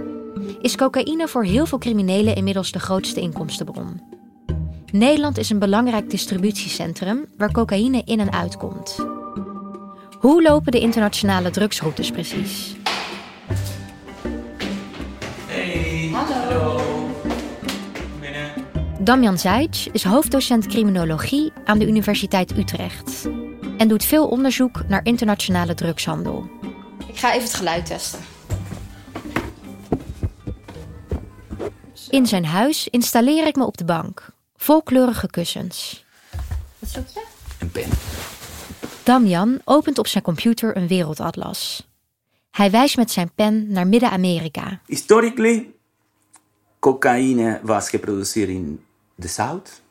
is 0.61 0.77
cocaïne 0.77 1.29
voor 1.29 1.45
heel 1.45 1.67
veel 1.67 1.79
criminelen 1.79 2.37
inmiddels 2.37 2.73
de 2.73 2.79
grootste 2.79 3.21
inkomstenbron. 3.21 4.01
Nederland 4.93 5.39
is 5.39 5.51
een 5.51 5.59
belangrijk 5.59 6.11
distributiecentrum 6.11 7.27
waar 7.37 7.53
cocaïne 7.53 8.03
in 8.05 8.21
en 8.21 8.33
uitkomt. 8.33 9.07
Hoe 10.19 10.43
lopen 10.43 10.73
de 10.73 10.81
internationale 10.81 11.51
drugsroutes 11.51 12.11
precies? 12.11 12.77
Hey, 15.47 16.11
hallo. 16.13 16.81
Damian 19.01 19.39
Zajc 19.39 19.87
is 19.93 20.05
hoofddocent 20.05 20.67
criminologie 20.67 21.53
aan 21.65 21.79
de 21.79 21.87
Universiteit 21.87 22.57
Utrecht 22.59 23.29
en 23.77 23.89
doet 23.89 24.05
veel 24.05 24.29
onderzoek 24.29 24.89
naar 24.89 25.05
internationale 25.05 25.75
drugshandel. 25.75 26.56
Ik 27.17 27.23
ga 27.23 27.33
even 27.33 27.43
het 27.43 27.55
geluid 27.55 27.87
testen. 27.87 28.21
In 32.11 32.27
zijn 32.27 32.45
huis 32.45 32.89
installeer 32.89 33.47
ik 33.47 33.57
me 33.57 33.65
op 33.65 33.77
de 33.77 33.85
bank. 33.85 34.29
Vol 34.57 34.83
kleurige 34.83 35.27
kussens. 35.27 36.05
Wat 36.79 36.91
zoek 36.91 37.09
je? 37.09 37.25
Een 37.59 37.71
pen. 37.71 37.89
Damian 39.03 39.61
opent 39.65 39.99
op 39.99 40.07
zijn 40.07 40.23
computer 40.23 40.77
een 40.77 40.89
wereldatlas. 40.89 41.89
Hij 42.51 42.71
wijst 42.71 42.97
met 42.97 43.11
zijn 43.11 43.31
pen 43.35 43.73
naar 43.73 43.87
Midden-Amerika. 43.87 44.81
Historically, 44.87 45.71
cocaïne 46.79 47.61
was 47.63 47.89
geproduceerd 47.89 48.49
in 48.49 48.85
de 49.15 49.29
Zuid. 49.29 49.83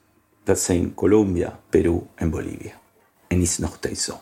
Dat 0.43 0.59
zijn 0.59 0.93
Colombia, 0.93 1.59
Peru 1.69 2.01
en 2.15 2.29
Bolivia. 2.29 2.73
En 3.27 3.41
is 3.41 3.57
nog 3.57 3.75
steeds 3.75 4.03
zo. 4.03 4.19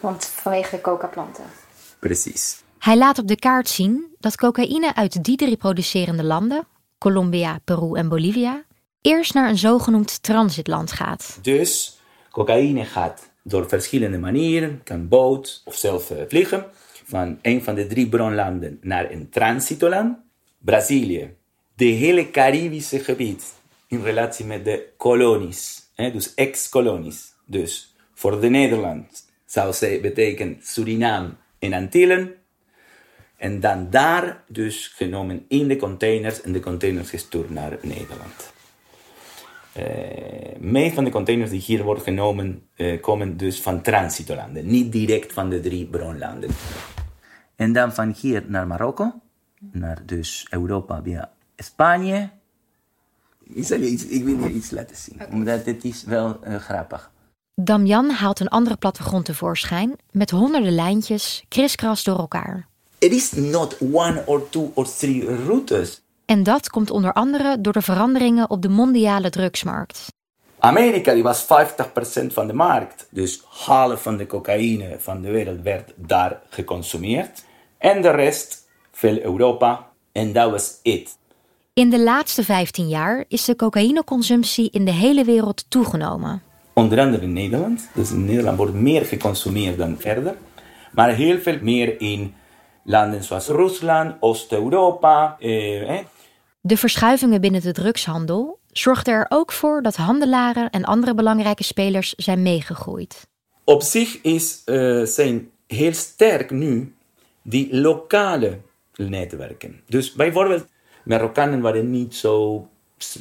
Want 0.00 0.24
vanwege 0.24 0.76
de 0.76 0.82
coca-planten. 0.82 1.44
Precies. 2.04 2.62
Hij 2.78 2.96
laat 2.96 3.18
op 3.18 3.28
de 3.28 3.36
kaart 3.36 3.68
zien 3.68 4.14
dat 4.18 4.36
cocaïne 4.36 4.94
uit 4.94 5.24
die 5.24 5.36
drie 5.36 5.56
producerende 5.56 6.24
landen, 6.24 6.66
Colombia, 6.98 7.60
Peru 7.64 7.94
en 7.94 8.08
Bolivia, 8.08 8.64
eerst 9.00 9.34
naar 9.34 9.48
een 9.48 9.58
zogenoemd 9.58 10.22
transitland 10.22 10.92
gaat. 10.92 11.38
Dus 11.42 12.00
cocaïne 12.30 12.84
gaat 12.84 13.30
door 13.42 13.68
verschillende 13.68 14.18
manieren, 14.18 14.80
kan 14.82 15.08
boot 15.08 15.62
of 15.64 15.76
zelf 15.76 16.10
eh, 16.10 16.22
vliegen, 16.28 16.66
van 17.04 17.38
een 17.42 17.62
van 17.62 17.74
de 17.74 17.86
drie 17.86 18.08
bronlanden 18.08 18.78
naar 18.80 19.10
een 19.10 19.30
transitoland, 19.30 20.18
Brazilië, 20.58 21.34
de 21.74 21.84
hele 21.84 22.30
Caribische 22.30 22.98
gebied 22.98 23.52
in 23.86 24.02
relatie 24.02 24.44
met 24.44 24.64
de 24.64 24.92
kolonies, 24.96 25.82
dus 25.96 26.34
ex-kolonies. 26.34 27.32
Dus 27.46 27.94
voor 28.14 28.40
de 28.40 28.48
Nederland 28.48 29.26
zou 29.46 29.72
ze 29.72 29.98
betekenen 30.02 30.58
Suriname 30.62 31.42
en 31.64 31.72
Antillen. 31.72 32.34
En 33.36 33.60
dan 33.60 33.90
daar 33.90 34.42
dus 34.48 34.88
genomen 34.88 35.44
in 35.48 35.68
de 35.68 35.76
containers 35.76 36.40
en 36.40 36.52
de 36.52 36.60
containers 36.60 37.10
gestuurd 37.10 37.50
naar 37.50 37.78
Nederland. 37.82 38.52
Uh, 39.78 39.84
meest 40.58 40.94
van 40.94 41.04
de 41.04 41.10
containers 41.10 41.50
die 41.50 41.60
hier 41.60 41.82
worden 41.82 42.04
genomen 42.04 42.62
uh, 42.76 43.00
komen 43.00 43.36
dus 43.36 43.60
van 43.60 43.82
transitolanden, 43.82 44.66
niet 44.66 44.92
direct 44.92 45.32
van 45.32 45.50
de 45.50 45.60
drie 45.60 45.86
bronlanden. 45.86 46.50
En 47.56 47.72
dan 47.72 47.94
van 47.94 48.14
hier 48.20 48.44
naar 48.46 48.66
Marokko, 48.66 49.20
naar 49.72 50.02
dus 50.06 50.46
Europa 50.50 51.02
via 51.02 51.30
Spanje. 51.56 52.30
Ik, 53.44 53.64
zal 53.64 53.78
je 53.78 53.88
iets, 53.88 54.06
ik 54.06 54.24
wil 54.24 54.38
je 54.38 54.50
iets 54.50 54.70
laten 54.70 54.96
zien, 54.96 55.14
okay. 55.14 55.28
omdat 55.32 55.64
het 55.64 55.84
is 55.84 56.04
wel 56.04 56.40
uh, 56.46 56.56
grappig. 56.56 57.12
Damian 57.56 58.10
haalt 58.10 58.40
een 58.40 58.48
andere 58.48 58.76
plattegrond 58.76 59.24
tevoorschijn 59.24 59.96
met 60.10 60.30
honderden 60.30 60.74
lijntjes 60.74 61.44
kriskras 61.48 62.04
door 62.04 62.18
elkaar. 62.18 62.66
It 62.98 63.12
is 63.12 63.32
not 63.32 63.76
one 63.92 64.22
or 64.26 64.48
two 64.48 64.70
or 64.74 64.86
three 64.96 65.24
routes. 65.46 66.02
En 66.24 66.42
dat 66.42 66.70
komt 66.70 66.90
onder 66.90 67.12
andere 67.12 67.60
door 67.60 67.72
de 67.72 67.82
veranderingen 67.82 68.50
op 68.50 68.62
de 68.62 68.68
mondiale 68.68 69.30
drugsmarkt. 69.30 70.06
Amerika 70.58 71.12
die 71.12 71.22
was 71.22 71.44
50% 71.44 71.46
van 72.26 72.46
de 72.46 72.52
markt, 72.52 73.06
dus 73.10 73.42
half 73.46 74.02
van 74.02 74.16
de 74.16 74.26
cocaïne 74.26 74.96
van 74.98 75.20
de 75.20 75.30
wereld 75.30 75.62
werd 75.62 75.92
daar 75.96 76.40
geconsumeerd. 76.50 77.44
En 77.78 78.02
de 78.02 78.10
rest 78.10 78.68
veel 78.92 79.20
Europa 79.20 79.90
en 80.12 80.32
dat 80.32 80.50
was 80.50 80.78
it. 80.82 81.16
In 81.72 81.90
de 81.90 82.00
laatste 82.00 82.44
15 82.44 82.88
jaar 82.88 83.24
is 83.28 83.44
de 83.44 83.56
cocaïneconsumptie 83.56 84.70
in 84.70 84.84
de 84.84 84.92
hele 84.92 85.24
wereld 85.24 85.64
toegenomen. 85.68 86.42
Onder 86.74 87.00
andere 87.00 87.22
in 87.22 87.32
Nederland. 87.32 87.88
Dus 87.94 88.10
in 88.10 88.24
Nederland 88.24 88.56
wordt 88.56 88.74
meer 88.74 89.04
geconsumeerd 89.04 89.78
dan 89.78 89.96
verder. 89.98 90.34
Maar 90.92 91.14
heel 91.14 91.38
veel 91.38 91.58
meer 91.60 92.00
in 92.00 92.34
landen 92.84 93.24
zoals 93.24 93.48
Rusland, 93.48 94.14
Oost-Europa. 94.20 95.36
Eh, 95.38 95.98
de 96.60 96.76
verschuivingen 96.76 97.40
binnen 97.40 97.60
de 97.60 97.72
drugshandel 97.72 98.58
zorgden 98.72 99.14
er 99.14 99.26
ook 99.28 99.52
voor 99.52 99.82
dat 99.82 99.96
handelaren 99.96 100.70
en 100.70 100.84
andere 100.84 101.14
belangrijke 101.14 101.64
spelers 101.64 102.14
zijn 102.14 102.42
meegegroeid. 102.42 103.26
Op 103.64 103.82
zich 103.82 104.20
is, 104.22 104.62
uh, 104.66 105.04
zijn 105.04 105.50
heel 105.66 105.92
sterk 105.92 106.50
nu 106.50 106.94
die 107.42 107.76
lokale 107.76 108.58
netwerken. 108.96 109.80
Dus 109.86 110.12
bijvoorbeeld, 110.12 110.66
Marokkanen 111.04 111.60
waren 111.60 111.90
niet 111.90 112.14
zo 112.14 112.68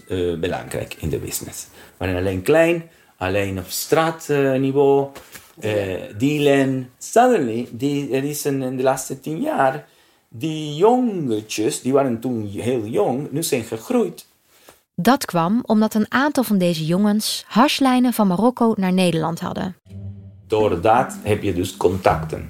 uh, 0.08 0.40
belangrijk 0.40 0.96
in 1.00 1.10
de 1.10 1.20
business. 1.20 1.68
waren 1.98 2.16
alleen 2.16 2.42
klein, 2.42 2.90
alleen 3.24 3.58
op 3.58 3.66
straatniveau, 3.68 5.08
uh, 5.62 5.72
dealen. 6.18 6.90
Suddenly, 6.98 7.68
die, 7.72 8.12
er 8.12 8.24
is 8.24 8.44
een, 8.44 8.62
in 8.62 8.78
de 8.78 8.84
laatste 8.84 9.20
tien 9.20 9.42
jaar, 9.42 9.86
die 10.30 10.76
jongetjes, 10.76 11.82
die 11.82 11.94
waren 11.94 12.20
toen 12.20 12.48
heel 12.48 12.86
jong, 12.86 13.32
nu 13.32 13.44
zijn 13.44 13.64
gegroeid. 13.64 14.26
Dat 14.96 15.26
kwam 15.26 15.64
omdat 15.66 15.94
een 15.94 16.06
aantal 16.10 16.44
van 16.44 16.58
deze 16.58 16.86
jongens 16.86 17.46
hashlijnen 17.48 18.14
van 18.14 18.28
Marokko 18.28 18.74
naar 18.78 18.94
Nederland 18.94 19.40
hadden. 19.40 19.76
Door 20.48 20.82
dat 20.82 21.18
heb 21.24 21.44
je 21.44 21.54
dus 21.54 21.78
contacten. 21.78 22.50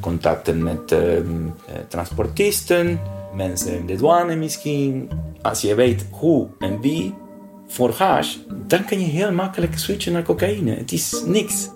Contacten 0.00 0.62
met 0.62 0.92
uh, 0.92 1.00
transportisten, 1.88 3.00
mensen 3.34 3.76
in 3.76 3.86
de 3.86 3.96
douane 3.96 4.36
misschien. 4.36 5.10
Als 5.42 5.60
je 5.60 5.74
weet 5.74 6.06
hoe 6.10 6.48
en 6.58 6.80
wie 6.80 7.14
voor 7.74 7.90
hash, 7.90 8.36
dan 8.48 8.84
kan 8.84 9.00
je 9.00 9.06
heel 9.06 9.32
makkelijk 9.32 9.78
switchen 9.78 10.12
naar 10.12 10.22
cocaïne. 10.22 10.74
Het 10.74 10.92
is 10.92 11.22
niks. 11.26 11.68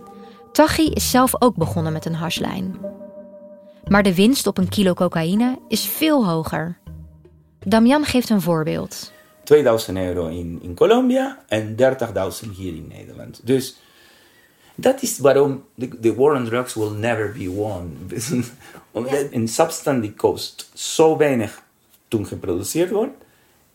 Taghi 0.52 0.90
is 0.90 1.11
zelf 1.11 1.42
ook 1.42 1.56
begonnen 1.56 1.92
met 1.92 2.04
een 2.04 2.14
hashlijn. 2.14 2.76
Maar 3.88 4.02
de 4.02 4.14
winst 4.14 4.46
op 4.46 4.58
een 4.58 4.68
kilo 4.68 4.94
cocaïne 4.94 5.58
is 5.68 5.87
veel 5.87 6.26
hoger. 6.26 6.78
Damian 7.58 8.04
geeft 8.04 8.30
een 8.30 8.40
voorbeeld. 8.40 9.12
2000 9.44 9.98
euro 9.98 10.26
in, 10.26 10.58
in 10.62 10.74
Colombia 10.74 11.38
en 11.48 11.76
30.000 11.76 12.50
hier 12.56 12.74
in 12.74 12.87
Nederland. 12.88 13.40
Dus 13.44 13.76
dat 14.74 15.02
is 15.02 15.18
waarom 15.18 15.64
de, 15.74 16.14
war 16.14 16.34
on 16.34 16.44
drugs 16.44 16.74
will 16.74 16.90
never 16.90 17.32
be 17.32 17.50
won. 17.50 17.96
Omdat 18.90 19.26
een 19.30 19.48
substance 19.48 20.00
die 20.00 20.14
kost 20.14 20.70
zo 20.74 21.16
weinig 21.16 21.62
toen 22.08 22.26
geproduceerd 22.26 22.90
wordt 22.90 23.24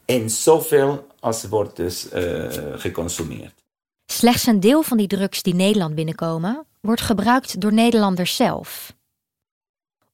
en 0.05 0.29
zoveel 0.29 1.11
als 1.23 1.43
wordt 1.43 1.75
dus 1.75 2.13
uh, 2.13 2.45
geconsumeerd. 2.75 3.63
Slechts 4.05 4.45
een 4.45 4.59
deel 4.59 4.81
van 4.81 4.97
die 4.97 5.07
drugs 5.07 5.41
die 5.41 5.55
Nederland 5.55 5.95
binnenkomen 5.95 6.65
wordt 6.81 7.01
gebruikt 7.01 7.61
door 7.61 7.73
Nederlanders 7.73 8.35
zelf. 8.35 8.93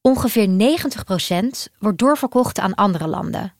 Ongeveer 0.02 0.48
90% 0.48 1.74
wordt 1.80 1.98
doorverkocht 1.98 2.60
aan 2.60 2.76
andere 2.76 3.08
landen. 3.08 3.54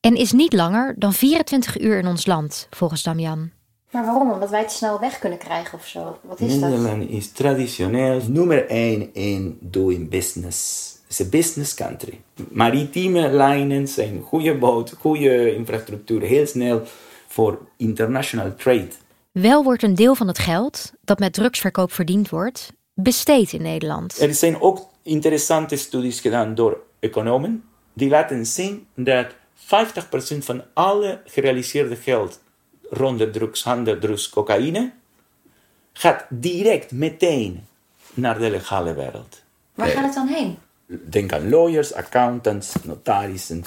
En 0.00 0.16
is 0.16 0.32
niet 0.32 0.52
langer 0.52 0.94
dan 0.98 1.12
24 1.12 1.80
uur 1.80 1.98
in 1.98 2.06
ons 2.06 2.26
land, 2.26 2.66
volgens 2.70 3.02
Damian. 3.02 3.50
Maar 3.90 4.04
waarom? 4.04 4.30
Omdat 4.30 4.50
wij 4.50 4.60
het 4.60 4.72
snel 4.72 5.00
weg 5.00 5.18
kunnen 5.18 5.38
krijgen 5.38 5.78
of 5.78 5.86
zo? 5.86 6.18
Wat 6.22 6.40
is 6.40 6.54
Nederland 6.54 7.00
dat? 7.00 7.10
is 7.10 7.32
traditioneel 7.32 8.20
nummer 8.28 8.66
1 8.66 9.14
in 9.14 9.58
doing 9.60 10.10
business. 10.10 10.90
Het 11.12 11.20
is 11.20 11.26
een 11.26 11.40
business 11.40 11.74
country. 11.74 12.20
Maritieme 12.50 13.28
lijnen 13.28 13.88
zijn 13.88 14.22
goede 14.22 14.54
boot, 14.58 14.94
goede 14.98 15.54
infrastructuur, 15.54 16.20
heel 16.20 16.46
snel 16.46 16.82
voor 17.26 17.58
international 17.76 18.54
trade. 18.56 18.88
Wel 19.32 19.64
wordt 19.64 19.82
een 19.82 19.94
deel 19.94 20.14
van 20.14 20.26
het 20.26 20.38
geld 20.38 20.92
dat 21.04 21.18
met 21.18 21.32
drugsverkoop 21.32 21.92
verdiend 21.92 22.28
wordt, 22.28 22.72
besteed 22.94 23.52
in 23.52 23.62
Nederland. 23.62 24.20
Er 24.20 24.34
zijn 24.34 24.60
ook 24.60 24.88
interessante 25.02 25.76
studies 25.76 26.20
gedaan 26.20 26.54
door 26.54 26.80
economen 27.00 27.64
die 27.92 28.08
laten 28.08 28.46
zien 28.46 28.86
dat 28.94 29.26
50% 29.30 29.34
van 30.38 30.62
alle 30.72 31.20
gerealiseerde 31.24 31.96
geld 31.96 32.40
rond 32.90 33.18
de 33.18 33.30
drugshandel, 33.30 33.98
drugs, 33.98 34.28
cocaïne, 34.28 34.92
gaat 35.92 36.26
direct 36.28 36.92
meteen 36.92 37.66
naar 38.14 38.38
de 38.38 38.50
legale 38.50 38.94
wereld. 38.94 39.42
Waar 39.74 39.88
gaat 39.88 40.04
het 40.04 40.14
dan 40.14 40.26
heen? 40.26 40.58
Denk 41.08 41.32
aan 41.32 41.48
lawyers, 41.48 41.94
accountants, 41.94 42.74
notarissen, 42.82 43.64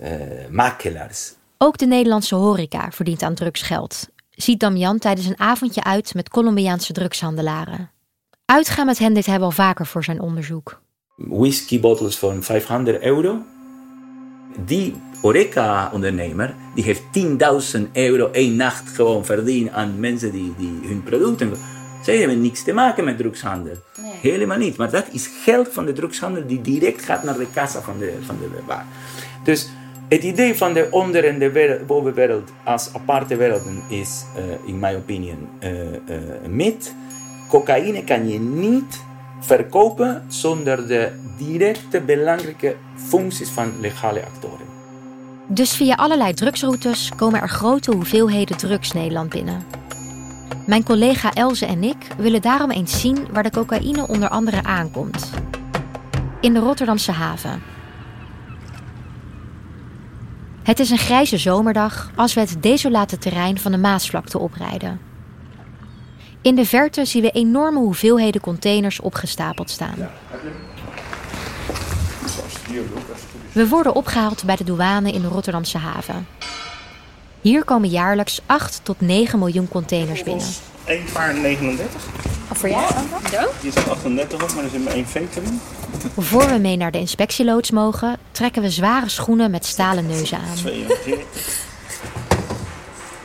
uh, 0.00 0.08
makelaars. 0.50 1.32
Ook 1.58 1.78
de 1.78 1.86
Nederlandse 1.86 2.34
horeca 2.34 2.90
verdient 2.90 3.22
aan 3.22 3.34
drugsgeld. 3.34 4.08
Ziet 4.30 4.60
Damian 4.60 4.98
tijdens 4.98 5.26
een 5.26 5.40
avondje 5.40 5.84
uit 5.84 6.14
met 6.14 6.28
Colombiaanse 6.28 6.92
drugshandelaren. 6.92 7.90
Uitgaan 8.44 8.86
met 8.86 8.98
hen 8.98 9.14
dit 9.14 9.26
hebben 9.26 9.44
al 9.44 9.54
vaker 9.54 9.86
voor 9.86 10.04
zijn 10.04 10.20
onderzoek. 10.20 10.80
Whiskybottles 11.16 12.18
van 12.18 12.42
500 12.42 13.02
euro. 13.02 13.42
Die 14.64 14.94
horeca-ondernemer 15.20 16.54
die 16.74 16.84
heeft 16.84 17.02
10.000 17.76 17.92
euro 17.92 18.30
één 18.30 18.56
nacht 18.56 18.88
gewoon 18.88 19.24
verdiend 19.24 19.70
aan 19.70 20.00
mensen 20.00 20.32
die, 20.32 20.54
die 20.58 20.80
hun 20.82 21.02
producten. 21.02 21.52
Zij 22.02 22.16
hebben 22.16 22.40
niks 22.40 22.62
te 22.62 22.72
maken 22.72 23.04
met 23.04 23.18
drugshandel. 23.18 23.74
Nee. 24.02 24.12
Helemaal 24.32 24.58
niet. 24.58 24.76
Maar 24.76 24.90
dat 24.90 25.06
is 25.12 25.30
geld 25.44 25.68
van 25.72 25.84
de 25.86 25.92
drugshandel 25.92 26.46
die 26.46 26.60
direct 26.60 27.04
gaat 27.04 27.22
naar 27.22 27.38
de 27.38 27.46
kassa 27.52 27.80
van 27.80 27.98
de, 27.98 28.14
van 28.20 28.36
de 28.40 28.48
bar. 28.66 28.84
Dus 29.44 29.68
het 30.08 30.22
idee 30.22 30.54
van 30.54 30.72
de 30.72 30.88
onder- 30.90 31.24
en 31.24 31.38
de 31.38 31.50
wereld, 31.52 31.86
bovenwereld 31.86 32.50
als 32.64 32.90
aparte 32.94 33.36
werelden 33.36 33.82
is, 33.88 34.24
uh, 34.36 34.68
in 34.68 34.78
mijn 34.78 34.96
opinie, 34.96 35.34
uh, 35.60 35.70
uh, 35.70 35.88
een 36.42 36.56
mythe. 36.56 36.90
Cocaïne 37.48 38.04
kan 38.04 38.28
je 38.28 38.40
niet 38.40 39.02
verkopen 39.40 40.24
zonder 40.28 40.86
de 40.86 41.12
directe 41.38 42.00
belangrijke 42.00 42.76
functies 42.94 43.48
van 43.48 43.72
legale 43.80 44.24
actoren. 44.24 44.66
Dus 45.46 45.76
via 45.76 45.94
allerlei 45.94 46.34
drugsroutes 46.34 47.10
komen 47.16 47.40
er 47.40 47.48
grote 47.48 47.92
hoeveelheden 47.92 48.56
drugs 48.56 48.92
Nederland 48.92 49.28
binnen. 49.28 49.77
Mijn 50.66 50.84
collega 50.84 51.34
Elze 51.34 51.66
en 51.66 51.82
ik 51.82 51.96
willen 52.18 52.42
daarom 52.42 52.70
eens 52.70 53.00
zien 53.00 53.26
waar 53.32 53.42
de 53.42 53.50
cocaïne 53.50 54.08
onder 54.08 54.28
andere 54.28 54.62
aankomt. 54.62 55.30
In 56.40 56.52
de 56.52 56.58
Rotterdamse 56.58 57.12
haven. 57.12 57.62
Het 60.62 60.80
is 60.80 60.90
een 60.90 60.98
grijze 60.98 61.38
zomerdag 61.38 62.10
als 62.14 62.34
we 62.34 62.40
het 62.40 62.62
desolate 62.62 63.18
terrein 63.18 63.58
van 63.58 63.72
de 63.72 63.78
Maasvlakte 63.78 64.38
oprijden. 64.38 65.00
In 66.42 66.54
de 66.54 66.64
verte 66.64 67.04
zien 67.04 67.22
we 67.22 67.30
enorme 67.30 67.78
hoeveelheden 67.78 68.40
containers 68.40 69.00
opgestapeld 69.00 69.70
staan. 69.70 70.08
We 73.52 73.68
worden 73.68 73.94
opgehaald 73.94 74.44
bij 74.44 74.56
de 74.56 74.64
douane 74.64 75.12
in 75.12 75.20
de 75.20 75.28
Rotterdamse 75.28 75.78
haven. 75.78 76.26
Hier 77.48 77.64
komen 77.64 77.88
jaarlijks 77.88 78.40
8 78.46 78.80
tot 78.82 79.00
9 79.00 79.38
miljoen 79.38 79.68
containers 79.68 80.22
binnen. 80.22 80.46
1 80.84 81.04
paar 81.12 81.34
39. 81.34 82.06
Of 82.50 82.58
voor 82.58 82.68
jou? 82.68 82.92
Zo? 83.30 83.48
Hier 83.60 83.70
staat 83.70 83.88
38 83.88 84.42
op, 84.42 84.54
maar 84.54 84.64
er 84.64 84.70
zit 84.70 84.84
maar 84.84 84.92
één 84.92 85.06
veter 85.06 85.42
in. 85.42 85.60
Voor 86.16 86.48
we 86.48 86.58
mee 86.58 86.76
naar 86.76 86.90
de 86.90 86.98
inspectieloods 86.98 87.70
mogen, 87.70 88.18
trekken 88.30 88.62
we 88.62 88.70
zware 88.70 89.08
schoenen 89.08 89.50
met 89.50 89.66
stalen 89.66 90.06
neuzen 90.06 90.38
aan. 90.38 90.54
42. 90.54 91.26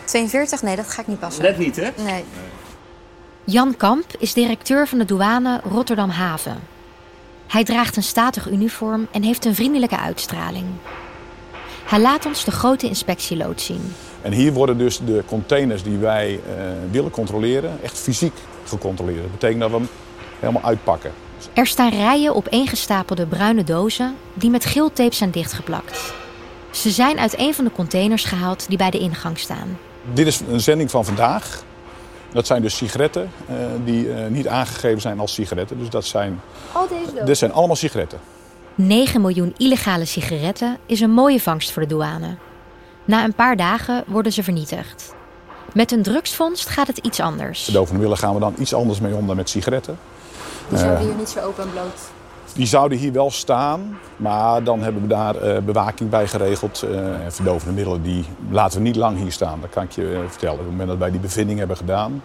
42? 0.06 0.62
Nee, 0.62 0.76
dat 0.76 0.90
ga 0.90 1.02
ik 1.02 1.08
niet 1.08 1.20
passen. 1.20 1.44
Net 1.44 1.58
niet, 1.58 1.76
hè? 1.76 1.90
Nee. 2.04 2.24
Jan 3.44 3.78
Kamp 3.78 4.06
is 4.20 4.34
directeur 4.34 4.88
van 4.88 4.98
de 4.98 5.06
douane 5.06 5.62
Rotterdam 5.64 6.10
Haven. 6.10 6.60
Hij 7.48 7.64
draagt 7.64 7.96
een 7.96 8.04
statig 8.04 8.50
uniform 8.50 9.08
en 9.12 9.24
heeft 9.24 9.46
een 9.46 9.56
vriendelijke 9.56 9.98
uitstraling. 9.98 10.66
Hij 11.86 12.00
laat 12.00 12.26
ons 12.26 12.44
de 12.44 12.52
grote 12.52 12.88
inspectieloods 12.88 13.66
zien. 13.66 13.94
En 14.24 14.32
hier 14.32 14.54
worden 14.54 14.78
dus 14.78 15.00
de 15.06 15.24
containers 15.28 15.84
die 15.84 15.98
wij 15.98 16.34
eh, 16.34 16.64
willen 16.92 17.12
controleren 17.12 17.78
echt 17.84 17.98
fysiek 17.98 18.34
gecontroleerd. 18.66 19.22
Dat 19.22 19.32
betekent 19.32 19.60
dat 19.60 19.70
we 19.72 19.76
hem 19.76 19.88
helemaal 20.40 20.64
uitpakken. 20.64 21.12
Er 21.54 21.68
staan 21.68 21.90
rijen 21.90 22.36
opeengestapelde 22.36 23.26
bruine 23.26 23.64
dozen 23.64 24.16
die 24.34 24.50
met 24.50 24.66
geeltape 24.66 25.16
zijn 25.16 25.32
dichtgeplakt. 25.32 26.14
Ze 26.72 26.92
zijn 26.92 27.20
uit 27.20 27.40
een 27.40 27.54
van 27.54 27.64
de 27.66 27.72
containers 27.72 28.24
gehaald 28.24 28.68
die 28.68 28.78
bij 28.78 28.90
de 28.90 29.00
ingang 29.00 29.40
staan. 29.40 29.78
Dit 30.14 30.28
is 30.28 30.42
een 30.52 30.60
zending 30.60 30.92
van 30.92 31.06
vandaag. 31.06 31.64
Dat 32.32 32.48
zijn 32.48 32.62
dus 32.62 32.76
sigaretten 32.78 33.32
eh, 33.48 33.56
die 33.86 34.14
eh, 34.14 34.28
niet 34.30 34.48
aangegeven 34.48 35.02
zijn 35.02 35.20
als 35.20 35.34
sigaretten. 35.34 35.80
Dus 35.80 35.90
dat 35.90 36.06
zijn, 36.06 36.42
Al 36.72 36.88
deze 36.88 37.06
dozen. 37.06 37.26
dit 37.26 37.38
zijn 37.38 37.52
allemaal 37.54 37.76
sigaretten. 37.76 38.20
9 38.76 39.22
miljoen 39.22 39.54
illegale 39.58 40.06
sigaretten 40.06 40.78
is 40.86 41.00
een 41.00 41.12
mooie 41.12 41.40
vangst 41.40 41.72
voor 41.72 41.82
de 41.82 41.88
douane. 41.88 42.36
Na 43.06 43.24
een 43.24 43.34
paar 43.34 43.56
dagen 43.56 44.04
worden 44.08 44.32
ze 44.32 44.44
vernietigd. 44.44 45.16
Met 45.74 45.92
een 45.92 46.04
drugsvondst 46.04 46.70
gaat 46.70 46.88
het 46.88 46.98
iets 46.98 47.20
anders. 47.20 47.64
Verdovende 47.64 47.94
middelen 48.00 48.18
gaan 48.18 48.34
we 48.34 48.40
dan 48.40 48.54
iets 48.58 48.74
anders 48.74 49.00
mee 49.00 49.14
om 49.16 49.28
dan 49.28 49.36
met 49.36 49.50
sigaretten. 49.50 49.98
Die 50.70 50.78
zouden 50.78 51.00
Eh, 51.00 51.06
hier 51.06 51.16
niet 51.16 51.30
zo 51.30 51.40
open 51.40 51.64
en 51.64 51.72
bloot. 51.72 52.00
Die 52.54 52.66
zouden 52.66 52.98
hier 52.98 53.12
wel 53.12 53.32
staan, 53.32 53.98
maar 54.18 54.64
dan 54.64 54.82
hebben 54.82 55.02
we 55.02 55.08
daar 55.08 55.36
eh, 55.36 55.62
bewaking 55.62 56.10
bij 56.10 56.28
geregeld. 56.28 56.82
Eh, 56.84 57.26
en 57.26 57.34
verdovende 57.34 57.74
middelen 57.74 58.02
die 58.02 58.26
laten 58.50 58.78
we 58.78 58.84
niet 58.84 58.96
lang 58.96 59.18
hier 59.18 59.32
staan, 59.32 59.62
dat 59.62 59.70
kan 59.70 59.84
ik 59.84 59.92
je 59.92 60.24
vertellen. 60.28 60.54
Op 60.54 60.60
het 60.60 60.70
moment 60.70 60.90
dat 60.90 60.98
wij 60.98 61.12
die 61.12 61.20
bevinding 61.20 61.60
hebben 61.60 61.78
gedaan, 61.78 62.24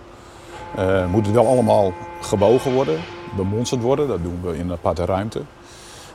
eh, 0.76 1.06
moet 1.06 1.26
het 1.26 1.34
wel 1.34 1.46
allemaal 1.46 1.92
gewogen 2.20 2.72
worden, 2.72 3.00
bemonsterd 3.36 3.80
worden. 3.82 4.08
Dat 4.08 4.22
doen 4.22 4.40
we 4.42 4.56
in 4.56 4.60
een 4.66 4.72
aparte 4.72 5.04
ruimte. 5.04 5.40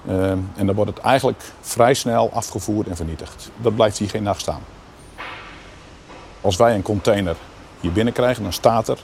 Eh, 0.08 0.32
en 0.32 0.66
dan 0.66 0.74
wordt 0.76 0.92
het 0.96 1.00
eigenlijk 1.00 1.44
vrij 1.62 1.94
snel 1.94 2.32
afgevoerd 2.34 2.88
en 2.88 2.96
vernietigd. 2.96 3.50
Dat 3.58 3.76
blijft 3.76 3.98
hier 3.98 4.10
geen 4.10 4.24
nacht 4.24 4.42
staan. 4.42 4.62
Als 6.42 6.56
wij 6.56 6.76
een 6.76 6.82
container 6.82 7.36
hier 7.80 7.92
binnenkrijgen, 7.92 8.44
dan 8.44 8.54
staat 8.54 8.88
er 8.88 9.00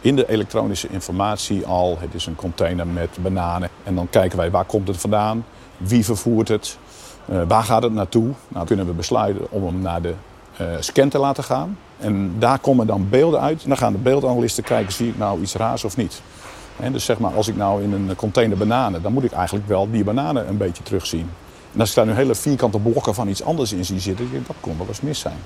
in 0.00 0.16
de 0.16 0.28
elektronische 0.28 0.88
informatie 0.88 1.66
al, 1.66 1.96
het 2.00 2.14
is 2.14 2.26
een 2.26 2.34
container 2.34 2.86
met 2.86 3.18
bananen. 3.20 3.68
En 3.84 3.94
dan 3.94 4.10
kijken 4.10 4.38
wij 4.38 4.50
waar 4.50 4.64
komt 4.64 4.88
het 4.88 4.96
vandaan, 4.96 5.44
wie 5.76 6.04
vervoert 6.04 6.48
het, 6.48 6.78
eh, 7.28 7.42
waar 7.48 7.62
gaat 7.62 7.82
het 7.82 7.92
naartoe. 7.92 8.22
Nou, 8.22 8.36
dan 8.48 8.64
kunnen 8.64 8.86
we 8.86 8.92
besluiten 8.92 9.46
om 9.50 9.66
hem 9.66 9.80
naar 9.80 10.02
de 10.02 10.14
eh, 10.56 10.66
scan 10.80 11.08
te 11.08 11.18
laten 11.18 11.44
gaan. 11.44 11.78
En 11.98 12.34
daar 12.38 12.58
komen 12.58 12.86
dan 12.86 13.08
beelden 13.08 13.40
uit. 13.40 13.62
En 13.62 13.68
dan 13.68 13.78
gaan 13.78 13.92
de 13.92 13.98
beeldanalisten 13.98 14.64
kijken, 14.64 14.92
zie 14.92 15.08
ik 15.08 15.18
nou 15.18 15.40
iets 15.40 15.54
raars 15.54 15.84
of 15.84 15.96
niet. 15.96 16.22
En 16.80 16.92
dus 16.92 17.04
zeg 17.04 17.18
maar, 17.18 17.34
als 17.34 17.48
ik 17.48 17.56
nou 17.56 17.82
in 17.82 17.92
een 17.92 18.16
container 18.16 18.56
bananen, 18.56 19.02
dan 19.02 19.12
moet 19.12 19.24
ik 19.24 19.32
eigenlijk 19.32 19.68
wel 19.68 19.90
die 19.90 20.04
bananen 20.04 20.48
een 20.48 20.56
beetje 20.56 20.82
terugzien. 20.82 21.30
En 21.74 21.80
als 21.80 21.88
ik 21.88 21.94
daar 21.94 22.06
nu 22.06 22.12
hele 22.12 22.34
vierkante 22.34 22.78
blokken 22.78 23.14
van 23.14 23.28
iets 23.28 23.42
anders 23.42 23.72
in 23.72 23.84
zie 23.84 24.00
zitten, 24.00 24.30
denk 24.30 24.40
ik, 24.42 24.46
dat 24.46 24.56
kon 24.60 24.78
wel 24.78 24.86
eens 24.88 25.00
mis 25.00 25.20
zijn. 25.20 25.36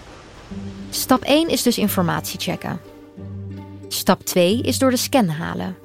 Stap 0.90 1.22
1 1.22 1.48
is 1.48 1.62
dus 1.62 1.78
informatie 1.78 2.40
checken. 2.40 2.80
Stap 3.88 4.24
2 4.24 4.60
is 4.60 4.78
door 4.78 4.90
de 4.90 4.96
scan 4.96 5.28
halen. 5.28 5.76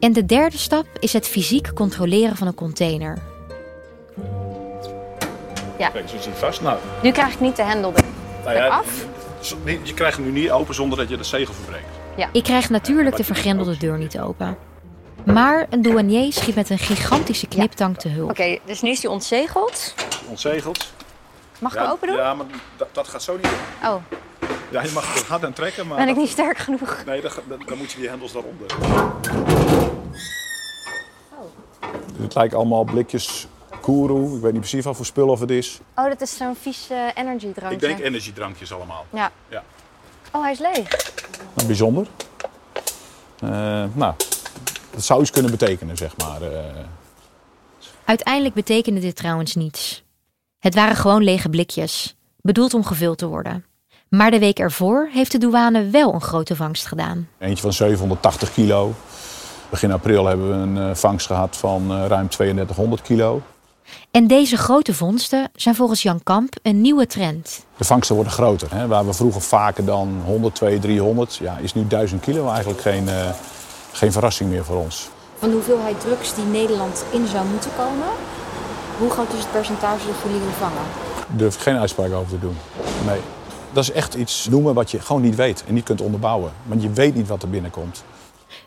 En 0.00 0.12
de 0.12 0.26
derde 0.26 0.58
stap 0.58 0.86
is 1.00 1.12
het 1.12 1.26
fysiek 1.28 1.70
controleren 1.74 2.36
van 2.36 2.46
een 2.46 2.54
container. 2.54 3.18
Ja. 5.78 5.88
Kijk, 5.88 6.08
zo 6.08 6.16
zit 6.20 6.34
vast. 6.38 6.60
Nou, 6.62 6.78
Nu 7.02 7.10
krijg 7.12 7.32
ik 7.32 7.40
niet 7.40 7.56
de 7.56 7.62
hendel 7.62 7.92
er- 7.94 8.04
nou 8.44 8.56
ja, 8.56 8.64
eraf. 8.66 9.06
zo- 9.40 9.56
nee, 9.64 9.80
je 9.82 9.94
krijgt 9.94 10.16
hem 10.16 10.26
nu 10.32 10.40
niet 10.40 10.50
open 10.50 10.74
zonder 10.74 10.98
dat 10.98 11.08
je 11.08 11.16
de 11.16 11.24
zegel 11.24 11.54
verbreekt. 11.54 11.86
Ik 12.32 12.42
krijg 12.42 12.70
natuurlijk 12.70 13.16
de 13.16 13.24
vergrendelde 13.24 13.76
deur 13.76 13.98
niet 13.98 14.20
open. 14.20 14.56
Maar 15.24 15.66
een 15.70 15.82
douanier 15.82 16.32
schiet 16.32 16.54
met 16.54 16.70
een 16.70 16.78
gigantische 16.78 17.46
kniptang 17.46 17.98
te 17.98 18.08
hulp. 18.08 18.30
Oké, 18.30 18.58
dus 18.64 18.82
nu 18.82 18.90
is 18.90 19.00
die 19.00 19.10
ontzegeld. 19.10 19.94
Ontzegeld. 20.28 20.92
Mag 21.58 21.72
ik 21.72 21.78
ja, 21.78 21.84
hem 21.84 21.92
open 21.92 22.08
doen? 22.08 22.16
Ja, 22.16 22.34
maar 22.34 22.46
dat, 22.76 22.88
dat 22.92 23.08
gaat 23.08 23.22
zo 23.22 23.36
niet. 23.36 23.52
Oh, 23.84 23.94
Ja, 24.70 24.82
je 24.82 24.90
mag 24.94 25.14
het 25.14 25.22
hard 25.22 25.44
aan 25.44 25.52
trekken, 25.52 25.86
maar... 25.86 25.96
ben 25.96 26.08
ik 26.08 26.14
dat- 26.14 26.22
niet 26.22 26.32
sterk 26.32 26.58
genoeg? 26.58 27.02
Nee, 27.06 27.20
dan, 27.20 27.30
dan, 27.48 27.62
dan 27.66 27.78
moet 27.78 27.92
je 27.92 27.98
die 27.98 28.08
hendels 28.08 28.32
daaronder. 28.32 28.66
Het 32.22 32.34
lijkt 32.34 32.54
allemaal 32.54 32.84
blikjes 32.84 33.46
Koeroe. 33.80 34.36
Ik 34.36 34.42
weet 34.42 34.52
niet 34.52 34.60
precies 34.60 34.84
wat 34.84 34.96
voor 34.96 35.04
spul 35.06 35.28
of 35.28 35.40
het 35.40 35.50
is. 35.50 35.80
Oh, 35.94 36.04
dat 36.04 36.20
is 36.20 36.36
zo'n 36.36 36.56
vies 36.60 36.90
eh, 36.90 36.98
energy 37.14 37.52
drankje. 37.52 37.74
Ik 37.74 37.80
denk 37.80 37.98
energiedrankjes 37.98 38.72
allemaal. 38.72 39.06
Ja. 39.10 39.30
Ja. 39.48 39.62
Oh, 40.32 40.42
hij 40.42 40.52
is 40.52 40.58
leeg. 40.58 40.88
Nou, 41.54 41.66
bijzonder. 41.66 42.06
Eh, 43.40 43.48
nou, 43.92 44.14
dat 44.90 45.04
zou 45.04 45.20
iets 45.20 45.30
kunnen 45.30 45.50
betekenen, 45.50 45.96
zeg 45.96 46.16
maar. 46.16 46.42
eh. 46.42 46.64
Uiteindelijk 48.04 48.54
betekende 48.54 49.00
dit 49.00 49.16
trouwens 49.16 49.54
niets. 49.54 50.02
Het 50.58 50.74
waren 50.74 50.96
gewoon 50.96 51.24
lege 51.24 51.48
blikjes, 51.48 52.16
bedoeld 52.40 52.74
om 52.74 52.84
gevuld 52.84 53.18
te 53.18 53.26
worden. 53.26 53.64
Maar 54.08 54.30
de 54.30 54.38
week 54.38 54.58
ervoor 54.58 55.08
heeft 55.12 55.32
de 55.32 55.38
douane 55.38 55.90
wel 55.90 56.14
een 56.14 56.20
grote 56.20 56.56
vangst 56.56 56.86
gedaan. 56.86 57.28
Eentje 57.38 57.62
van 57.62 57.72
780 57.72 58.52
kilo. 58.52 58.94
Begin 59.70 59.92
april 59.92 60.26
hebben 60.26 60.48
we 60.48 60.54
een 60.54 60.90
eh, 60.90 60.94
vangst 60.96 61.26
gehad 61.26 61.56
van 61.56 61.92
ruim 62.06 62.28
3200 62.28 63.02
kilo. 63.02 63.42
En 64.10 64.26
deze 64.26 64.56
grote 64.56 64.94
vondsten 64.94 65.50
zijn 65.54 65.74
volgens 65.74 66.02
Jan 66.02 66.22
Kamp 66.22 66.54
een 66.62 66.80
nieuwe 66.80 67.06
trend. 67.06 67.64
De 67.76 67.84
vangsten 67.84 68.14
worden 68.14 68.32
groter. 68.32 68.74
Hè. 68.74 68.86
Waar 68.86 69.06
we 69.06 69.12
vroeger 69.12 69.42
vaker 69.42 69.84
dan 69.84 70.22
100, 70.24 70.54
200, 70.54 70.92
300, 70.92 71.36
ja, 71.36 71.58
is 71.58 71.74
nu 71.74 71.86
1000 71.86 72.20
kilo 72.20 72.48
eigenlijk 72.48 72.80
geen, 72.80 73.08
eh, 73.08 73.30
geen 73.92 74.12
verrassing 74.12 74.50
meer 74.50 74.64
voor 74.64 74.76
ons. 74.76 75.08
Van 75.38 75.48
de 75.48 75.54
hoeveelheid 75.54 76.00
drugs 76.00 76.34
die 76.34 76.44
Nederland 76.44 77.04
in 77.10 77.26
zou 77.26 77.46
moeten 77.46 77.70
komen, 77.76 78.08
hoe 78.98 79.10
groot 79.10 79.32
is 79.32 79.38
het 79.38 79.52
percentage 79.52 80.06
dat 80.06 80.16
jullie 80.22 80.40
vangen? 80.58 80.82
Daar 81.16 81.36
durf 81.36 81.54
ik 81.54 81.60
geen 81.60 81.76
uitspraak 81.76 82.12
over 82.12 82.30
te 82.30 82.38
doen. 82.38 82.56
Nee. 83.06 83.20
Dat 83.72 83.82
is 83.82 83.92
echt 83.92 84.14
iets 84.14 84.48
noemen 84.48 84.74
wat 84.74 84.90
je 84.90 85.00
gewoon 85.00 85.22
niet 85.22 85.34
weet 85.34 85.64
en 85.66 85.74
niet 85.74 85.84
kunt 85.84 86.00
onderbouwen. 86.00 86.52
Want 86.62 86.82
je 86.82 86.90
weet 86.90 87.14
niet 87.14 87.28
wat 87.28 87.42
er 87.42 87.50
binnenkomt. 87.50 88.04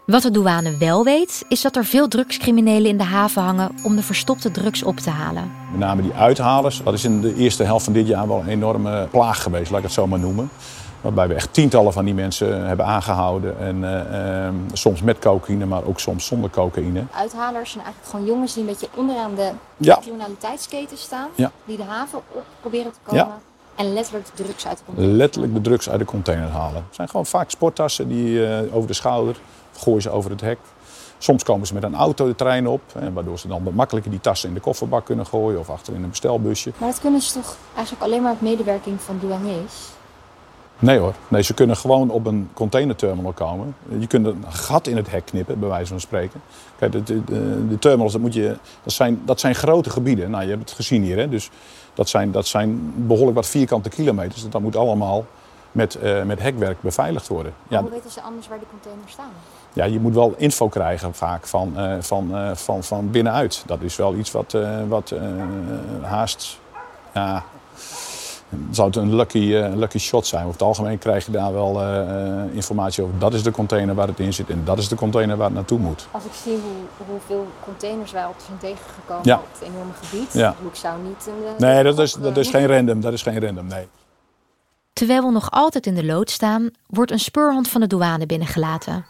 Wat 0.09 0.21
de 0.21 0.31
douane 0.31 0.77
wel 0.77 1.03
weet, 1.03 1.45
is 1.47 1.61
dat 1.61 1.75
er 1.75 1.85
veel 1.85 2.07
drugscriminelen 2.07 2.89
in 2.89 2.97
de 2.97 3.03
haven 3.03 3.41
hangen 3.41 3.71
om 3.83 3.95
de 3.95 4.01
verstopte 4.03 4.51
drugs 4.51 4.83
op 4.83 4.97
te 4.97 5.09
halen. 5.09 5.51
Met 5.71 5.79
name 5.79 6.01
die 6.01 6.13
uithalers. 6.13 6.81
Dat 6.83 6.93
is 6.93 7.03
in 7.03 7.21
de 7.21 7.35
eerste 7.35 7.63
helft 7.63 7.83
van 7.83 7.93
dit 7.93 8.07
jaar 8.07 8.27
wel 8.27 8.39
een 8.39 8.47
enorme 8.47 9.07
plaag 9.11 9.41
geweest, 9.43 9.69
laat 9.69 9.79
ik 9.79 9.85
het 9.85 9.93
zo 9.93 10.07
maar 10.07 10.19
noemen. 10.19 10.49
Waarbij 11.01 11.27
we 11.27 11.33
echt 11.33 11.53
tientallen 11.53 11.93
van 11.93 12.05
die 12.05 12.13
mensen 12.13 12.67
hebben 12.67 12.85
aangehouden. 12.85 13.59
En 13.59 13.83
eh, 13.83 14.47
eh, 14.47 14.53
soms 14.73 15.01
met 15.01 15.19
cocaïne, 15.19 15.65
maar 15.65 15.83
ook 15.83 15.99
soms 15.99 16.25
zonder 16.25 16.49
cocaïne. 16.49 17.03
Uithalers 17.15 17.71
zijn 17.71 17.83
eigenlijk 17.83 18.11
gewoon 18.13 18.25
jongens 18.25 18.53
die 18.53 18.63
een 18.63 18.69
beetje 18.69 18.87
onderaan 18.95 19.35
de 19.35 19.51
Ja. 19.77 19.97
criminaliteitsketen 20.01 20.97
staan. 20.97 21.27
Ja. 21.35 21.51
Die 21.65 21.77
de 21.77 21.83
haven 21.83 22.19
op 22.31 22.43
proberen 22.59 22.91
te 22.91 22.99
komen. 23.03 23.25
Ja. 23.25 23.37
En 23.75 23.93
letterlijk 23.93 24.25
de 24.35 24.43
drugs 24.43 24.67
uit 24.67 24.77
de 24.77 24.83
container. 24.85 25.15
Letterlijk 25.15 25.53
de 25.53 25.61
drugs 25.61 25.89
uit 25.89 25.99
de 25.99 26.05
container 26.05 26.49
halen. 26.49 26.83
Het 26.87 26.95
zijn 26.95 27.09
gewoon 27.09 27.25
vaak 27.25 27.49
sporttassen 27.49 28.07
die 28.07 28.45
eh, 28.45 28.75
over 28.75 28.87
de 28.87 28.93
schouder 28.93 29.35
gooien 29.79 30.01
ze 30.01 30.09
over 30.09 30.31
het 30.31 30.41
hek. 30.41 30.57
Soms 31.17 31.43
komen 31.43 31.67
ze 31.67 31.73
met 31.73 31.83
een 31.83 31.95
auto 31.95 32.27
de 32.27 32.35
trein 32.35 32.67
op, 32.67 32.81
hè, 32.93 33.13
waardoor 33.13 33.39
ze 33.39 33.47
dan 33.47 33.63
wat 33.63 33.73
makkelijker 33.73 34.11
die 34.11 34.19
tassen 34.19 34.49
in 34.49 34.55
de 34.55 34.61
kofferbak 34.61 35.05
kunnen 35.05 35.25
gooien 35.25 35.59
of 35.59 35.69
achter 35.69 35.93
in 35.93 36.03
een 36.03 36.09
bestelbusje. 36.09 36.71
Maar 36.77 36.89
dat 36.89 36.99
kunnen 36.99 37.21
ze 37.21 37.33
toch 37.33 37.55
eigenlijk 37.75 38.05
alleen 38.05 38.21
maar 38.21 38.31
met 38.31 38.41
medewerking 38.41 39.01
van 39.01 39.17
douaniers? 39.19 39.73
Nee 40.81 40.97
hoor, 40.97 41.13
nee, 41.27 41.41
ze 41.41 41.53
kunnen 41.53 41.77
gewoon 41.77 42.09
op 42.09 42.25
een 42.25 42.49
containerterminal 42.53 43.31
komen. 43.31 43.75
Je 43.99 44.07
kunt 44.07 44.25
een 44.25 44.43
gat 44.49 44.87
in 44.87 44.97
het 44.97 45.11
hek 45.11 45.25
knippen, 45.25 45.59
bij 45.59 45.69
wijze 45.69 45.87
van 45.87 45.99
spreken. 45.99 46.41
Kijk, 46.77 46.91
de, 46.91 47.23
de, 47.23 47.77
terminals, 47.79 48.11
dat, 48.11 48.21
moet 48.21 48.33
je, 48.33 48.57
dat, 48.83 48.93
zijn, 48.93 49.21
dat 49.25 49.39
zijn 49.39 49.55
grote 49.55 49.89
gebieden. 49.89 50.29
Nou, 50.29 50.43
je 50.43 50.49
hebt 50.49 50.61
het 50.61 50.71
gezien 50.71 51.03
hier, 51.03 51.17
hè? 51.17 51.29
dus 51.29 51.49
dat 51.93 52.09
zijn, 52.09 52.31
dat 52.31 52.47
zijn 52.47 52.93
behoorlijk 52.95 53.35
wat 53.35 53.47
vierkante 53.47 53.89
kilometers. 53.89 54.49
Dat 54.49 54.61
moet 54.61 54.75
allemaal 54.75 55.25
met, 55.71 55.95
eh, 55.95 56.23
met 56.23 56.41
hekwerk 56.41 56.81
beveiligd 56.81 57.27
worden. 57.27 57.53
Ja, 57.67 57.81
Hoe 57.81 57.89
weten 57.89 58.11
ze 58.11 58.21
anders 58.21 58.47
waar 58.47 58.59
die 58.59 58.67
containers 58.71 59.11
staan? 59.11 59.31
Ja, 59.73 59.85
je 59.85 59.99
moet 59.99 60.13
wel 60.13 60.33
info 60.37 60.67
krijgen 60.67 61.13
vaak 61.13 61.47
van, 61.47 61.77
eh, 61.77 61.93
van, 61.99 62.35
eh, 62.35 62.55
van, 62.55 62.83
van 62.83 63.11
binnenuit. 63.11 63.63
Dat 63.65 63.81
is 63.81 63.95
wel 63.95 64.15
iets 64.15 64.31
wat, 64.31 64.53
eh, 64.53 64.79
wat 64.87 65.11
eh, 65.11 65.21
haast... 66.01 66.59
Ja, 67.13 67.43
zou 68.71 68.87
het 68.87 68.95
een 68.95 69.15
lucky, 69.15 69.37
uh, 69.37 69.75
lucky 69.75 69.97
shot 69.97 70.27
zijn. 70.27 70.41
Over 70.41 70.53
het 70.53 70.61
algemeen 70.61 70.97
krijg 70.97 71.25
je 71.25 71.31
daar 71.31 71.53
wel 71.53 71.81
uh, 71.81 72.55
informatie 72.55 73.03
over. 73.03 73.19
Dat 73.19 73.33
is 73.33 73.43
de 73.43 73.51
container 73.51 73.95
waar 73.95 74.07
het 74.07 74.19
in 74.19 74.33
zit 74.33 74.49
en 74.49 74.61
dat 74.63 74.77
is 74.77 74.87
de 74.87 74.95
container 74.95 75.37
waar 75.37 75.45
het 75.45 75.55
naartoe 75.55 75.79
moet. 75.79 76.07
Als 76.11 76.23
ik 76.23 76.31
zie 76.43 76.53
hoe, 76.53 77.05
hoeveel 77.07 77.47
containers 77.63 78.11
wij 78.11 78.25
op 78.25 78.35
zijn 78.45 78.57
tegengekomen 78.57 79.23
ja. 79.23 79.35
op 79.35 79.47
het 79.51 79.69
enorme 79.69 79.93
gebied, 80.01 80.33
ja. 80.33 80.55
ik 80.69 80.75
zou 80.75 81.01
niet... 81.01 81.27
Een, 81.27 81.53
nee, 81.57 81.83
dat 81.83 81.99
is, 81.99 82.13
dat 82.13 82.37
is 82.37 82.49
geen 82.49 82.67
random. 82.67 83.01
Dat 83.01 83.13
is 83.13 83.21
geen 83.21 83.39
random, 83.39 83.67
nee. 83.67 83.87
Terwijl 84.93 85.25
we 85.25 85.31
nog 85.31 85.51
altijd 85.51 85.85
in 85.85 85.95
de 85.95 86.05
lood 86.05 86.29
staan, 86.29 86.69
wordt 86.87 87.11
een 87.11 87.19
speurhond 87.19 87.67
van 87.67 87.81
de 87.81 87.87
douane 87.87 88.25
binnengelaten. 88.25 89.05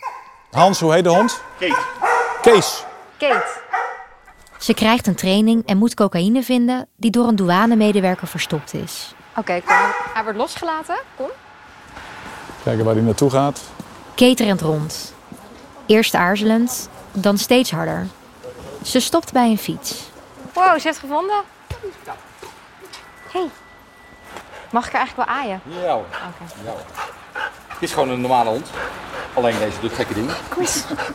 Hans, 0.51 0.79
hoe 0.79 0.93
heet 0.93 1.03
de 1.03 1.09
hond? 1.09 1.41
Kees. 1.57 1.75
Kees. 2.41 2.83
Kate. 3.17 3.57
Ze 4.57 4.73
krijgt 4.73 5.07
een 5.07 5.15
training 5.15 5.65
en 5.65 5.77
moet 5.77 5.93
cocaïne 5.93 6.43
vinden 6.43 6.87
die 6.95 7.11
door 7.11 7.27
een 7.27 7.35
douanemedewerker 7.35 8.27
verstopt 8.27 8.73
is. 8.73 9.13
Oké, 9.29 9.39
okay, 9.39 9.61
kom. 9.61 9.75
Hij 10.13 10.23
wordt 10.23 10.37
losgelaten. 10.37 10.97
Kom. 11.15 11.29
Kijken 12.63 12.85
waar 12.85 12.93
hij 12.93 13.03
naartoe 13.03 13.29
gaat. 13.29 13.61
Kate 14.15 14.43
rent 14.43 14.61
rond. 14.61 15.13
Eerst 15.85 16.13
aarzelend, 16.13 16.89
dan 17.11 17.37
steeds 17.37 17.71
harder. 17.71 18.07
Ze 18.83 18.99
stopt 18.99 19.31
bij 19.31 19.49
een 19.49 19.57
fiets. 19.57 20.09
Wow, 20.53 20.79
ze 20.79 20.87
heeft 20.87 20.99
gevonden. 20.99 21.41
Hey. 23.31 23.49
Mag 24.71 24.87
ik 24.87 24.93
er 24.93 24.99
eigenlijk 24.99 25.29
wel 25.29 25.37
aaien? 25.37 25.61
Ja 25.65 25.93
hoor. 25.93 26.05
Okay. 26.05 26.63
Ja, 26.63 26.71
hoor. 26.71 26.81
Het 27.79 27.87
is 27.87 27.93
gewoon 27.93 28.09
een 28.09 28.21
normale 28.21 28.49
hond. 28.49 28.69
Alleen 29.33 29.59
deze 29.59 29.79
doet 29.81 29.93
gekke 29.93 30.13
dingen. 30.13 30.35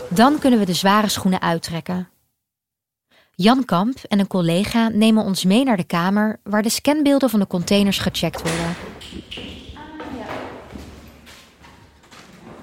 Dan 0.08 0.38
kunnen 0.38 0.58
we 0.58 0.64
de 0.64 0.74
zware 0.74 1.08
schoenen 1.08 1.40
uittrekken. 1.40 2.08
Jan 3.34 3.64
Kamp 3.64 3.98
en 4.08 4.18
een 4.18 4.26
collega 4.26 4.88
nemen 4.88 5.24
ons 5.24 5.44
mee 5.44 5.64
naar 5.64 5.76
de 5.76 5.84
kamer 5.84 6.40
waar 6.42 6.62
de 6.62 6.68
scanbeelden 6.68 7.30
van 7.30 7.40
de 7.40 7.46
containers 7.46 7.98
gecheckt 7.98 8.42
worden. 8.42 8.76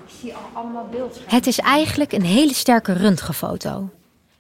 Ik 0.06 0.14
zie 0.22 0.34
allemaal 0.54 0.88
beeldschermen. 0.92 1.36
Het 1.36 1.48
is 1.48 1.60
eigenlijk 1.60 2.12
een 2.12 2.26
hele 2.26 2.54
sterke 2.54 2.94
röntgenfoto, 2.94 3.90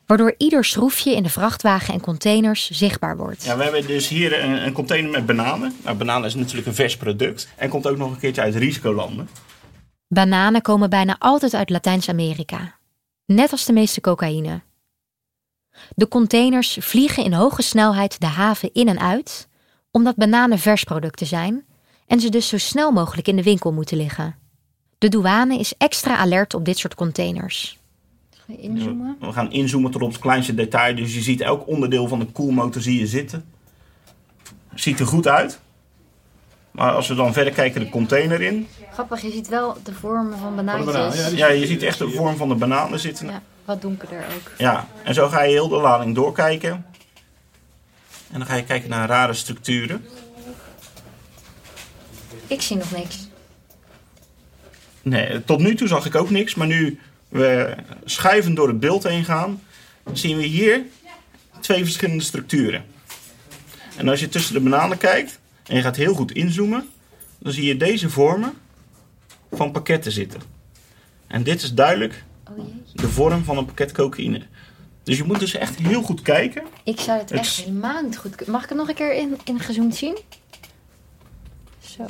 waardoor 0.05 0.35
ieder 0.37 0.65
schroefje 0.65 1.15
in 1.15 1.23
de 1.23 1.29
vrachtwagen 1.29 1.93
en 1.93 2.01
containers 2.01 2.69
zichtbaar 2.69 3.17
wordt. 3.17 3.43
Ja, 3.43 3.57
we 3.57 3.63
hebben 3.63 3.87
dus 3.87 4.07
hier 4.07 4.43
een, 4.43 4.65
een 4.65 4.73
container 4.73 5.11
met 5.11 5.25
bananen. 5.25 5.75
Nou, 5.83 5.97
bananen 5.97 6.27
is 6.27 6.35
natuurlijk 6.35 6.67
een 6.67 6.75
vers 6.75 6.97
product 6.97 7.49
en 7.55 7.69
komt 7.69 7.87
ook 7.87 7.97
nog 7.97 8.11
een 8.11 8.19
keertje 8.19 8.41
uit 8.41 8.55
risicolanden. 8.55 9.29
Bananen 10.13 10.61
komen 10.61 10.89
bijna 10.89 11.15
altijd 11.19 11.53
uit 11.53 11.69
Latijns-Amerika, 11.69 12.75
net 13.25 13.51
als 13.51 13.65
de 13.65 13.73
meeste 13.73 14.01
cocaïne. 14.01 14.61
De 15.95 16.07
containers 16.07 16.77
vliegen 16.79 17.23
in 17.23 17.33
hoge 17.33 17.61
snelheid 17.61 18.19
de 18.19 18.25
haven 18.25 18.73
in 18.73 18.87
en 18.87 18.99
uit, 18.99 19.47
omdat 19.91 20.15
bananen 20.15 20.59
versproducten 20.59 21.27
zijn 21.27 21.65
en 22.07 22.19
ze 22.19 22.29
dus 22.29 22.47
zo 22.47 22.57
snel 22.57 22.91
mogelijk 22.91 23.27
in 23.27 23.35
de 23.35 23.43
winkel 23.43 23.73
moeten 23.73 23.97
liggen. 23.97 24.35
De 24.97 25.09
douane 25.09 25.57
is 25.59 25.73
extra 25.77 26.17
alert 26.17 26.53
op 26.53 26.65
dit 26.65 26.77
soort 26.77 26.95
containers. 26.95 27.79
Ga 28.29 28.53
je 28.53 28.57
inzoomen? 28.57 29.17
We 29.19 29.31
gaan 29.31 29.51
inzoomen 29.51 29.91
tot 29.91 30.01
op 30.01 30.11
het 30.11 30.21
kleinste 30.21 30.53
detail. 30.53 30.95
Dus 30.95 31.13
je 31.13 31.21
ziet 31.21 31.41
elk 31.41 31.67
onderdeel 31.67 32.07
van 32.07 32.19
de 32.19 32.25
koelmotor 32.25 32.81
zie 32.81 32.99
je 32.99 33.07
zitten. 33.07 33.45
Ziet 34.73 34.99
er 34.99 35.07
goed 35.07 35.27
uit. 35.27 35.59
Maar 36.81 36.93
als 36.93 37.07
we 37.07 37.15
dan 37.15 37.33
verder 37.33 37.53
kijken 37.53 37.81
de 37.81 37.89
container 37.89 38.41
in. 38.41 38.67
Grappig, 38.93 39.21
je 39.21 39.31
ziet 39.31 39.47
wel 39.47 39.77
de 39.83 39.93
vormen 39.93 40.37
van 40.37 40.55
banaantjes. 40.55 41.31
Ja, 41.31 41.47
je 41.47 41.65
ziet 41.65 41.83
echt 41.83 41.97
de 41.97 42.09
vorm 42.09 42.37
van 42.37 42.49
de 42.49 42.55
bananen 42.55 42.99
zitten. 42.99 43.27
Ja, 43.27 43.41
wat 43.65 43.81
donkerder 43.81 44.17
ook. 44.17 44.51
Ja, 44.57 44.87
en 45.03 45.13
zo 45.13 45.27
ga 45.27 45.41
je 45.43 45.51
heel 45.51 45.67
de 45.67 45.75
lading 45.75 46.15
doorkijken. 46.15 46.85
En 48.31 48.37
dan 48.39 48.45
ga 48.45 48.55
je 48.55 48.63
kijken 48.63 48.89
naar 48.89 49.07
rare 49.07 49.33
structuren. 49.33 50.05
Ik 52.47 52.61
zie 52.61 52.77
nog 52.77 52.91
niks. 52.91 53.27
Nee, 55.01 55.43
tot 55.43 55.59
nu 55.59 55.75
toe 55.75 55.87
zag 55.87 56.05
ik 56.05 56.15
ook 56.15 56.29
niks. 56.29 56.55
Maar 56.55 56.67
nu 56.67 56.99
we 57.29 57.75
schuiven 58.05 58.53
door 58.53 58.67
het 58.67 58.79
beeld 58.79 59.03
heen 59.03 59.25
gaan, 59.25 59.61
zien 60.13 60.37
we 60.37 60.43
hier 60.43 60.81
twee 61.59 61.83
verschillende 61.83 62.23
structuren. 62.23 62.85
En 63.97 64.09
als 64.09 64.19
je 64.19 64.29
tussen 64.29 64.53
de 64.53 64.59
bananen 64.61 64.97
kijkt 64.97 65.39
en 65.67 65.75
je 65.75 65.81
gaat 65.81 65.95
heel 65.95 66.13
goed 66.13 66.31
inzoomen, 66.31 66.89
dan 67.39 67.51
zie 67.51 67.65
je 67.65 67.77
deze 67.77 68.09
vormen 68.09 68.53
van 69.51 69.71
pakketten 69.71 70.11
zitten. 70.11 70.41
En 71.27 71.43
dit 71.43 71.61
is 71.61 71.73
duidelijk 71.73 72.23
de 72.93 73.07
vorm 73.07 73.43
van 73.43 73.57
een 73.57 73.65
pakket 73.65 73.91
cocaïne. 73.91 74.41
Dus 75.03 75.17
je 75.17 75.23
moet 75.23 75.39
dus 75.39 75.53
echt 75.53 75.75
heel 75.79 76.01
goed 76.01 76.21
kijken. 76.21 76.63
Ik 76.83 76.99
zou 76.99 77.19
het, 77.19 77.29
Het 77.29 77.39
echt 77.39 77.55
helemaal 77.55 78.03
niet 78.03 78.17
goed 78.17 78.35
kunnen. 78.35 78.53
Mag 78.53 78.63
ik 78.63 78.69
het 78.69 78.77
nog 78.77 78.87
een 78.89 78.95
keer 78.95 79.13
in, 79.13 79.37
in 79.43 79.59
gezoomd 79.59 79.95
zien? 79.95 80.17
Zo. 81.79 82.03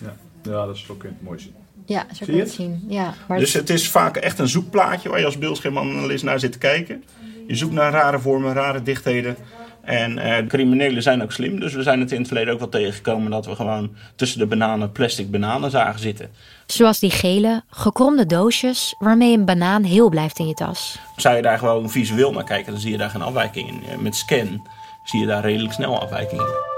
Ja, 0.00 0.16
ja 0.42 0.66
dat 0.66 0.76
is 0.76 0.88
ook 0.88 1.04
mooi 1.20 1.38
zien. 1.38 1.54
Ja, 1.86 2.06
zo 2.12 2.24
kan 2.24 2.26
je 2.26 2.32
je 2.32 2.38
het 2.46 2.52
zien. 2.52 2.84
Ja, 2.88 3.14
maar 3.28 3.38
Dus 3.38 3.52
het 3.52 3.70
is 3.70 3.90
vaak 3.90 4.16
echt 4.16 4.38
een 4.38 4.48
zoekplaatje 4.48 5.08
waar 5.08 5.18
je 5.18 5.24
als 5.24 5.38
beeldschermanalist 5.38 6.24
naar 6.24 6.40
zit 6.40 6.52
te 6.52 6.58
kijken. 6.58 7.04
Je 7.46 7.54
zoekt 7.54 7.72
naar 7.72 7.92
rare 7.92 8.18
vormen, 8.18 8.52
rare 8.52 8.82
dichtheden. 8.82 9.36
En 9.84 10.18
eh, 10.18 10.46
criminelen 10.46 11.02
zijn 11.02 11.22
ook 11.22 11.32
slim. 11.32 11.60
Dus 11.60 11.74
we 11.74 11.82
zijn 11.82 12.00
het 12.00 12.12
in 12.12 12.18
het 12.18 12.26
verleden 12.26 12.52
ook 12.52 12.58
wel 12.58 12.68
tegengekomen 12.68 13.30
dat 13.30 13.46
we 13.46 13.54
gewoon 13.54 13.94
tussen 14.16 14.38
de 14.38 14.46
bananen 14.46 14.92
plastic 14.92 15.30
bananen 15.30 15.70
zagen 15.70 16.00
zitten. 16.00 16.30
Zoals 16.66 16.98
die 16.98 17.10
gele, 17.10 17.62
gekromde 17.70 18.26
doosjes 18.26 18.94
waarmee 18.98 19.36
een 19.36 19.44
banaan 19.44 19.82
heel 19.82 20.08
blijft 20.08 20.38
in 20.38 20.46
je 20.46 20.54
tas. 20.54 20.98
Zou 21.16 21.36
je 21.36 21.42
daar 21.42 21.58
gewoon 21.58 21.90
visueel 21.90 22.32
naar 22.32 22.44
kijken, 22.44 22.72
dan 22.72 22.80
zie 22.80 22.90
je 22.90 22.98
daar 22.98 23.10
geen 23.10 23.22
afwijking 23.22 23.68
in. 23.68 23.82
Eh, 23.88 23.98
Met 23.98 24.16
scan 24.16 24.66
zie 25.04 25.20
je 25.20 25.26
daar 25.26 25.42
redelijk 25.42 25.72
snel 25.72 26.00
afwijkingen 26.00 26.44
in. 26.44 26.70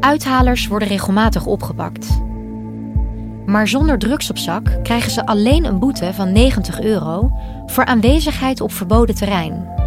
Uithalers 0.00 0.66
worden 0.66 0.88
regelmatig 0.88 1.46
opgepakt. 1.46 2.20
Maar 3.46 3.68
zonder 3.68 3.98
drugs 3.98 4.30
op 4.30 4.38
zak 4.38 4.78
krijgen 4.82 5.10
ze 5.10 5.26
alleen 5.26 5.64
een 5.64 5.78
boete 5.78 6.14
van 6.14 6.32
90 6.32 6.80
euro 6.80 7.30
voor 7.66 7.84
aanwezigheid 7.84 8.60
op 8.60 8.72
verboden 8.72 9.14
terrein. 9.14 9.78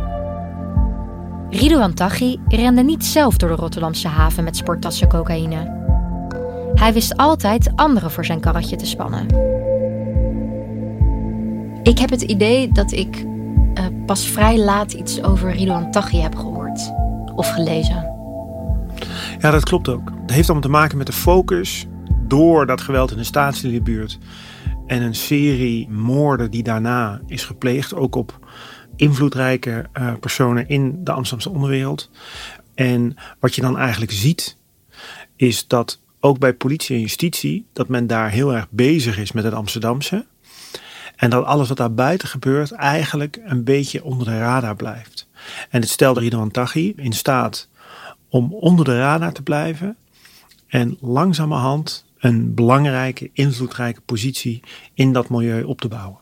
Ridouan 1.51 1.93
Taghi 1.93 2.39
rende 2.47 2.83
niet 2.83 3.05
zelf 3.05 3.37
door 3.37 3.49
de 3.49 3.55
Rotterdamse 3.55 4.07
haven 4.07 4.43
met 4.43 4.57
sporttassen 4.57 5.07
cocaïne. 5.07 5.79
Hij 6.73 6.93
wist 6.93 7.17
altijd 7.17 7.71
anderen 7.75 8.11
voor 8.11 8.25
zijn 8.25 8.39
karretje 8.39 8.75
te 8.75 8.85
spannen. 8.85 9.25
Ik 11.83 11.97
heb 11.99 12.09
het 12.09 12.21
idee 12.21 12.71
dat 12.71 12.91
ik 12.91 13.25
eh, 13.73 13.85
pas 14.05 14.27
vrij 14.27 14.57
laat 14.57 14.93
iets 14.93 15.23
over 15.23 15.51
Ridouan 15.51 15.91
Taghi 15.91 16.19
heb 16.19 16.35
gehoord 16.35 16.91
of 17.35 17.53
gelezen. 17.53 18.09
Ja, 19.39 19.51
dat 19.51 19.63
klopt 19.63 19.89
ook. 19.89 20.11
Het 20.21 20.31
heeft 20.31 20.49
allemaal 20.49 20.69
te 20.69 20.77
maken 20.77 20.97
met 20.97 21.07
de 21.07 21.13
focus 21.13 21.87
door 22.27 22.65
dat 22.65 22.81
geweld 22.81 23.11
in 23.11 23.17
de 23.17 23.23
staatsliedenbuurt 23.23 24.17
en 24.85 25.01
een 25.01 25.15
serie 25.15 25.89
moorden 25.89 26.51
die 26.51 26.63
daarna 26.63 27.21
is 27.27 27.45
gepleegd, 27.45 27.95
ook 27.95 28.15
op 28.15 28.39
invloedrijke 28.95 29.89
eh, 29.93 30.13
personen 30.19 30.67
in 30.67 31.03
de 31.03 31.11
Amsterdamse 31.11 31.49
onderwereld. 31.49 32.09
En 32.75 33.15
wat 33.39 33.55
je 33.55 33.61
dan 33.61 33.77
eigenlijk 33.77 34.11
ziet, 34.11 34.57
is 35.35 35.67
dat 35.67 35.99
ook 36.19 36.39
bij 36.39 36.53
politie 36.53 36.95
en 36.95 37.01
justitie, 37.01 37.67
dat 37.73 37.87
men 37.87 38.07
daar 38.07 38.29
heel 38.29 38.53
erg 38.53 38.67
bezig 38.69 39.17
is 39.17 39.31
met 39.31 39.43
het 39.43 39.53
Amsterdamse. 39.53 40.25
En 41.15 41.29
dat 41.29 41.45
alles 41.45 41.67
wat 41.67 41.77
daar 41.77 41.93
buiten 41.93 42.27
gebeurt 42.27 42.71
eigenlijk 42.71 43.39
een 43.43 43.63
beetje 43.63 44.03
onder 44.03 44.27
de 44.27 44.37
radar 44.37 44.75
blijft. 44.75 45.27
En 45.69 45.81
het 45.81 45.89
stelde 45.89 46.19
Ridwan 46.19 46.51
Taghi 46.51 46.93
in 46.95 47.13
staat 47.13 47.69
om 48.29 48.53
onder 48.53 48.85
de 48.85 48.97
radar 48.97 49.33
te 49.33 49.41
blijven 49.41 49.97
en 50.67 50.97
langzamerhand 50.99 52.05
een 52.17 52.53
belangrijke, 52.53 53.29
invloedrijke 53.33 54.01
positie 54.01 54.63
in 54.93 55.13
dat 55.13 55.29
milieu 55.29 55.63
op 55.63 55.81
te 55.81 55.87
bouwen. 55.87 56.20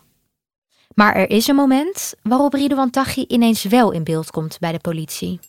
Maar 0.99 1.15
er 1.15 1.29
is 1.29 1.47
een 1.47 1.55
moment 1.55 2.13
waarop 2.21 2.53
Ridouan 2.53 2.89
Taghi 2.89 3.25
ineens 3.27 3.63
wel 3.63 3.91
in 3.91 4.03
beeld 4.03 4.31
komt 4.31 4.59
bij 4.59 4.71
de 4.71 4.79
politie. 4.79 5.39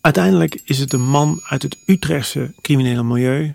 Uiteindelijk 0.00 0.60
is 0.64 0.78
het 0.78 0.92
een 0.92 1.08
man 1.08 1.40
uit 1.48 1.62
het 1.62 1.78
Utrechtse 1.86 2.54
criminele 2.60 3.02
milieu 3.02 3.54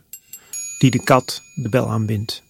die 0.80 0.92
de 0.92 1.04
kat 1.04 1.42
de 1.56 1.70
bel 1.70 1.90
aanbindt. 1.90 2.44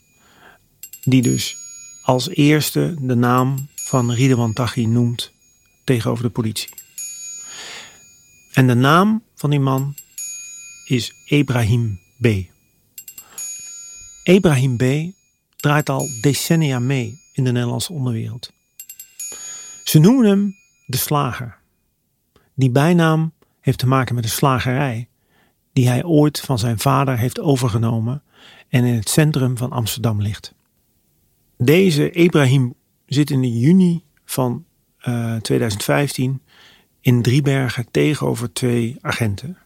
Die 1.03 1.21
dus 1.21 1.57
als 2.03 2.29
eerste 2.29 2.95
de 2.99 3.15
naam 3.15 3.67
van 3.75 4.11
Ridwan 4.11 4.53
Taghi 4.53 4.85
noemt 4.85 5.31
tegenover 5.83 6.23
de 6.23 6.29
politie. 6.29 6.69
En 8.53 8.67
de 8.67 8.75
naam 8.75 9.23
van 9.35 9.49
die 9.49 9.59
man 9.59 9.95
is 10.85 11.13
Ibrahim 11.25 11.99
B. 12.21 12.27
Ibrahim 14.23 14.77
B. 14.77 14.83
draait 15.59 15.89
al 15.89 16.09
decennia 16.21 16.79
mee 16.79 17.21
in 17.33 17.43
de 17.43 17.51
Nederlandse 17.51 17.93
onderwereld. 17.93 18.51
Ze 19.83 19.99
noemen 19.99 20.25
hem 20.25 20.55
de 20.85 20.97
slager. 20.97 21.57
Die 22.53 22.69
bijnaam 22.69 23.33
heeft 23.59 23.77
te 23.77 23.87
maken 23.87 24.15
met 24.15 24.23
een 24.23 24.29
slagerij 24.29 25.07
die 25.73 25.87
hij 25.87 26.03
ooit 26.03 26.39
van 26.39 26.59
zijn 26.59 26.79
vader 26.79 27.17
heeft 27.17 27.39
overgenomen 27.39 28.23
en 28.67 28.83
in 28.83 28.93
het 28.93 29.09
centrum 29.09 29.57
van 29.57 29.71
Amsterdam 29.71 30.21
ligt. 30.21 30.53
Deze 31.57 32.11
Ibrahim 32.11 32.73
zit 33.05 33.29
in 33.29 33.41
de 33.41 33.59
juni 33.59 34.03
van 34.25 34.65
eh, 34.97 35.35
2015 35.35 36.41
in 37.01 37.21
Driebergen 37.21 37.91
tegenover 37.91 38.53
twee 38.53 38.97
agenten. 39.01 39.57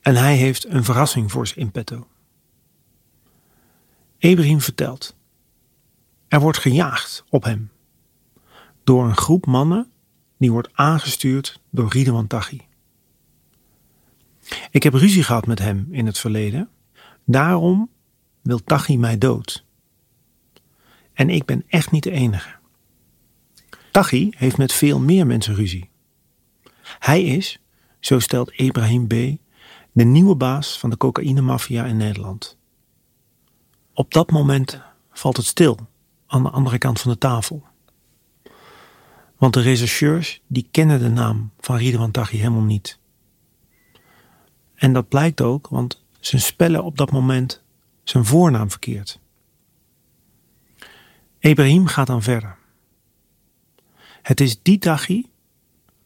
En 0.00 0.16
hij 0.16 0.36
heeft 0.36 0.66
een 0.68 0.84
verrassing 0.84 1.30
voor 1.30 1.46
ze 1.46 1.54
in 1.54 1.70
petto. 1.70 2.06
Ibrahim 4.18 4.60
vertelt. 4.60 5.16
Er 6.28 6.40
wordt 6.40 6.58
gejaagd 6.58 7.24
op 7.28 7.44
hem. 7.44 7.70
Door 8.84 9.04
een 9.04 9.16
groep 9.16 9.46
mannen 9.46 9.90
die 10.38 10.52
wordt 10.52 10.68
aangestuurd 10.72 11.60
door 11.70 11.92
Ridwan 11.92 12.26
Taghi. 12.26 12.60
Ik 14.70 14.82
heb 14.82 14.94
ruzie 14.94 15.22
gehad 15.22 15.46
met 15.46 15.58
hem 15.58 15.88
in 15.90 16.06
het 16.06 16.18
verleden. 16.18 16.68
Daarom 17.24 17.90
wil 18.42 18.64
Taghi 18.64 18.98
mij 18.98 19.18
dood. 19.18 19.64
En 21.12 21.30
ik 21.30 21.44
ben 21.44 21.64
echt 21.68 21.90
niet 21.90 22.02
de 22.02 22.10
enige. 22.10 22.54
Taghi 23.90 24.30
heeft 24.36 24.56
met 24.56 24.72
veel 24.72 25.00
meer 25.00 25.26
mensen 25.26 25.54
ruzie. 25.54 25.90
Hij 26.98 27.22
is, 27.24 27.60
zo 28.00 28.18
stelt 28.18 28.52
Ibrahim 28.52 29.06
B., 29.06 29.14
de 29.92 30.04
nieuwe 30.04 30.34
baas 30.34 30.78
van 30.78 30.90
de 30.90 30.96
cocaïnemafia 30.96 31.84
in 31.84 31.96
Nederland. 31.96 32.58
Op 33.96 34.12
dat 34.12 34.30
moment 34.30 34.80
valt 35.10 35.36
het 35.36 35.46
stil 35.46 35.78
aan 36.26 36.42
de 36.42 36.50
andere 36.50 36.78
kant 36.78 37.00
van 37.00 37.10
de 37.10 37.18
tafel. 37.18 37.62
Want 39.36 39.54
de 39.54 39.60
rechercheurs 39.60 40.40
die 40.46 40.68
kennen 40.70 40.98
de 40.98 41.08
naam 41.08 41.50
van 41.60 41.76
Ridwan 41.76 42.10
Taghi 42.10 42.36
helemaal 42.38 42.62
niet. 42.62 42.98
En 44.74 44.92
dat 44.92 45.08
blijkt 45.08 45.40
ook, 45.40 45.68
want 45.68 46.04
ze 46.20 46.38
spellen 46.38 46.84
op 46.84 46.96
dat 46.96 47.10
moment 47.10 47.62
zijn 48.04 48.24
voornaam 48.24 48.70
verkeerd. 48.70 49.20
Ibrahim 51.38 51.86
gaat 51.86 52.06
dan 52.06 52.22
verder. 52.22 52.56
Het 54.22 54.40
is 54.40 54.62
die 54.62 54.78
Taghi 54.78 55.26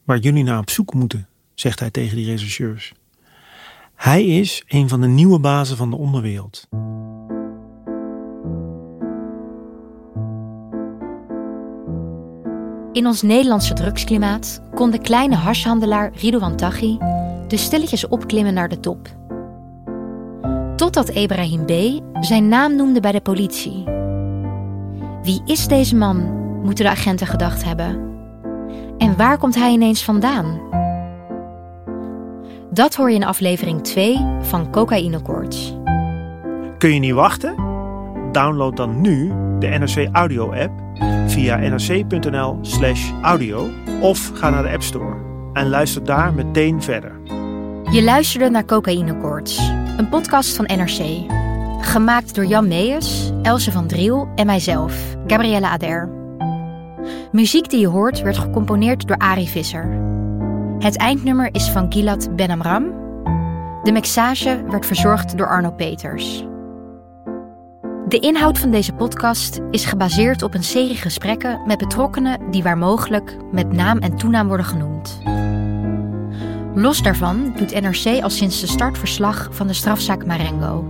waar 0.03 0.17
jullie 0.17 0.43
naar 0.43 0.59
op 0.59 0.69
zoek 0.69 0.93
moeten, 0.93 1.27
zegt 1.53 1.79
hij 1.79 1.91
tegen 1.91 2.15
die 2.15 2.25
rechercheurs. 2.25 2.93
Hij 3.95 4.25
is 4.25 4.63
een 4.67 4.89
van 4.89 5.01
de 5.01 5.07
nieuwe 5.07 5.39
bazen 5.39 5.77
van 5.77 5.89
de 5.89 5.95
onderwereld. 5.95 6.67
In 12.91 13.07
ons 13.07 13.21
Nederlandse 13.21 13.73
drugsklimaat 13.73 14.61
kon 14.75 14.91
de 14.91 14.99
kleine 14.99 15.35
harshandelaar 15.35 16.11
Ridouan 16.13 16.55
Taghi 16.55 16.97
de 17.47 17.57
stilletjes 17.57 18.07
opklimmen 18.07 18.53
naar 18.53 18.69
de 18.69 18.79
top. 18.79 19.07
Totdat 20.75 21.09
Ibrahim 21.09 21.65
B. 21.65 22.01
zijn 22.23 22.47
naam 22.47 22.75
noemde 22.75 22.99
bij 22.99 23.11
de 23.11 23.21
politie. 23.21 23.83
Wie 25.23 25.41
is 25.45 25.67
deze 25.67 25.95
man, 25.95 26.17
moeten 26.63 26.85
de 26.85 26.91
agenten 26.91 27.27
gedacht 27.27 27.63
hebben. 27.63 28.09
En 28.97 29.17
waar 29.17 29.37
komt 29.37 29.55
hij 29.55 29.71
ineens 29.71 30.03
vandaan? 30.03 30.59
Dat 32.69 32.95
hoor 32.95 33.09
je 33.09 33.15
in 33.15 33.23
aflevering 33.23 33.81
2 33.81 34.17
van 34.41 34.71
Cocaïne 34.71 35.21
Koorts. 35.21 35.75
Kun 36.77 36.93
je 36.93 36.99
niet 36.99 37.13
wachten? 37.13 37.55
Download 38.31 38.75
dan 38.75 39.01
nu 39.01 39.27
de 39.59 39.67
NRC 39.67 40.09
Audio 40.11 40.51
app 40.51 40.71
via 41.41 41.57
nrc.nl/slash 41.57 43.11
audio 43.21 43.69
of 44.01 44.31
ga 44.33 44.49
naar 44.49 44.63
de 44.63 44.69
App 44.69 44.81
Store 44.83 45.15
en 45.53 45.69
luister 45.69 46.03
daar 46.03 46.33
meteen 46.33 46.81
verder. 46.81 47.11
Je 47.91 48.03
luisterde 48.03 48.49
naar 48.49 48.65
Cocaïne 48.65 49.17
Koorts, 49.17 49.57
een 49.97 50.09
podcast 50.09 50.55
van 50.55 50.65
NRC. 50.65 51.31
Gemaakt 51.81 52.35
door 52.35 52.45
Jan 52.45 52.67
Meijers, 52.67 53.31
Else 53.41 53.71
van 53.71 53.87
Driel 53.87 54.29
en 54.35 54.45
mijzelf, 54.45 55.15
Gabrielle 55.27 55.67
Ader. 55.67 56.09
Muziek 57.31 57.69
die 57.69 57.79
je 57.79 57.87
hoort 57.87 58.21
werd 58.21 58.37
gecomponeerd 58.37 59.07
door 59.07 59.17
Ari 59.17 59.47
Visser. 59.47 59.99
Het 60.79 60.97
eindnummer 60.97 61.49
is 61.51 61.69
van 61.69 61.91
Gilad 61.93 62.35
Benamram. 62.35 62.83
De 63.83 63.91
mixage 63.91 64.63
werd 64.69 64.85
verzorgd 64.85 65.37
door 65.37 65.47
Arno 65.47 65.71
Peters. 65.71 66.45
De 68.11 68.19
inhoud 68.19 68.59
van 68.59 68.71
deze 68.71 68.93
podcast 68.93 69.59
is 69.69 69.85
gebaseerd 69.85 70.41
op 70.41 70.53
een 70.53 70.63
serie 70.63 70.95
gesprekken 70.95 71.61
met 71.65 71.77
betrokkenen 71.77 72.51
die 72.51 72.63
waar 72.63 72.77
mogelijk 72.77 73.37
met 73.51 73.71
naam 73.71 73.97
en 73.97 74.17
toenaam 74.17 74.47
worden 74.47 74.65
genoemd. 74.65 75.21
Los 76.75 77.01
daarvan 77.01 77.53
doet 77.55 77.81
NRC 77.81 78.23
al 78.23 78.29
sinds 78.29 78.61
de 78.61 78.67
start 78.67 78.97
verslag 78.97 79.49
van 79.51 79.67
de 79.67 79.73
strafzaak 79.73 80.25
Marengo. 80.25 80.85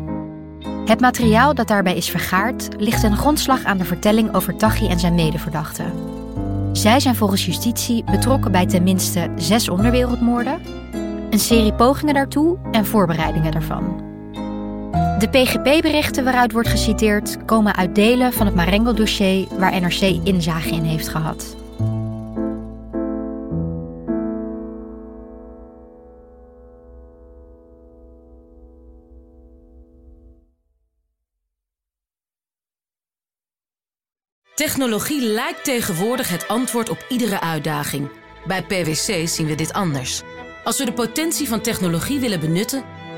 Het 0.86 1.00
materiaal 1.00 1.54
dat 1.54 1.68
daarbij 1.68 1.96
is 1.96 2.10
vergaard 2.10 2.68
ligt 2.78 3.04
een 3.04 3.18
grondslag 3.18 3.64
aan 3.64 3.78
de 3.78 3.86
vertelling 3.86 4.36
over 4.36 4.58
Taghi 4.58 4.88
en 4.88 5.00
zijn 5.00 5.16
medeverdachten. 5.16 5.94
Zij 6.72 7.00
zijn 7.00 7.16
volgens 7.16 7.46
justitie 7.46 8.04
betrokken 8.04 8.52
bij 8.52 8.66
tenminste 8.66 9.32
zes 9.36 9.70
onderwereldmoorden, 9.70 10.62
een 11.30 11.40
serie 11.40 11.74
pogingen 11.74 12.14
daartoe 12.14 12.58
en 12.72 12.86
voorbereidingen 12.86 13.52
daarvan. 13.52 14.11
De 15.22 15.30
PGP-berichten 15.30 16.24
waaruit 16.24 16.52
wordt 16.52 16.70
geciteerd 16.70 17.46
komen 17.46 17.76
uit 17.76 17.96
delen 17.96 18.34
van 18.34 18.46
het 18.46 18.56
Marengo-dossier 18.56 19.48
waar 19.58 19.82
NRC 19.82 20.02
inzage 20.24 20.70
in 20.70 20.84
heeft 20.84 21.08
gehad. 21.08 21.56
Technologie 34.56 35.22
lijkt 35.22 35.64
tegenwoordig 35.64 36.30
het 36.30 36.48
antwoord 36.48 36.90
op 36.90 37.06
iedere 37.10 37.40
uitdaging. 37.42 38.10
Bij 38.48 38.64
PwC 38.64 39.28
zien 39.28 39.48
we 39.48 39.56
dit 39.56 39.74
anders. 39.74 40.22
Als 40.64 40.78
we 40.78 40.86
de 40.86 40.94
potentie 40.94 41.48
van 41.48 41.62
technologie 41.62 42.20
willen 42.20 42.40
benutten, 42.40 42.84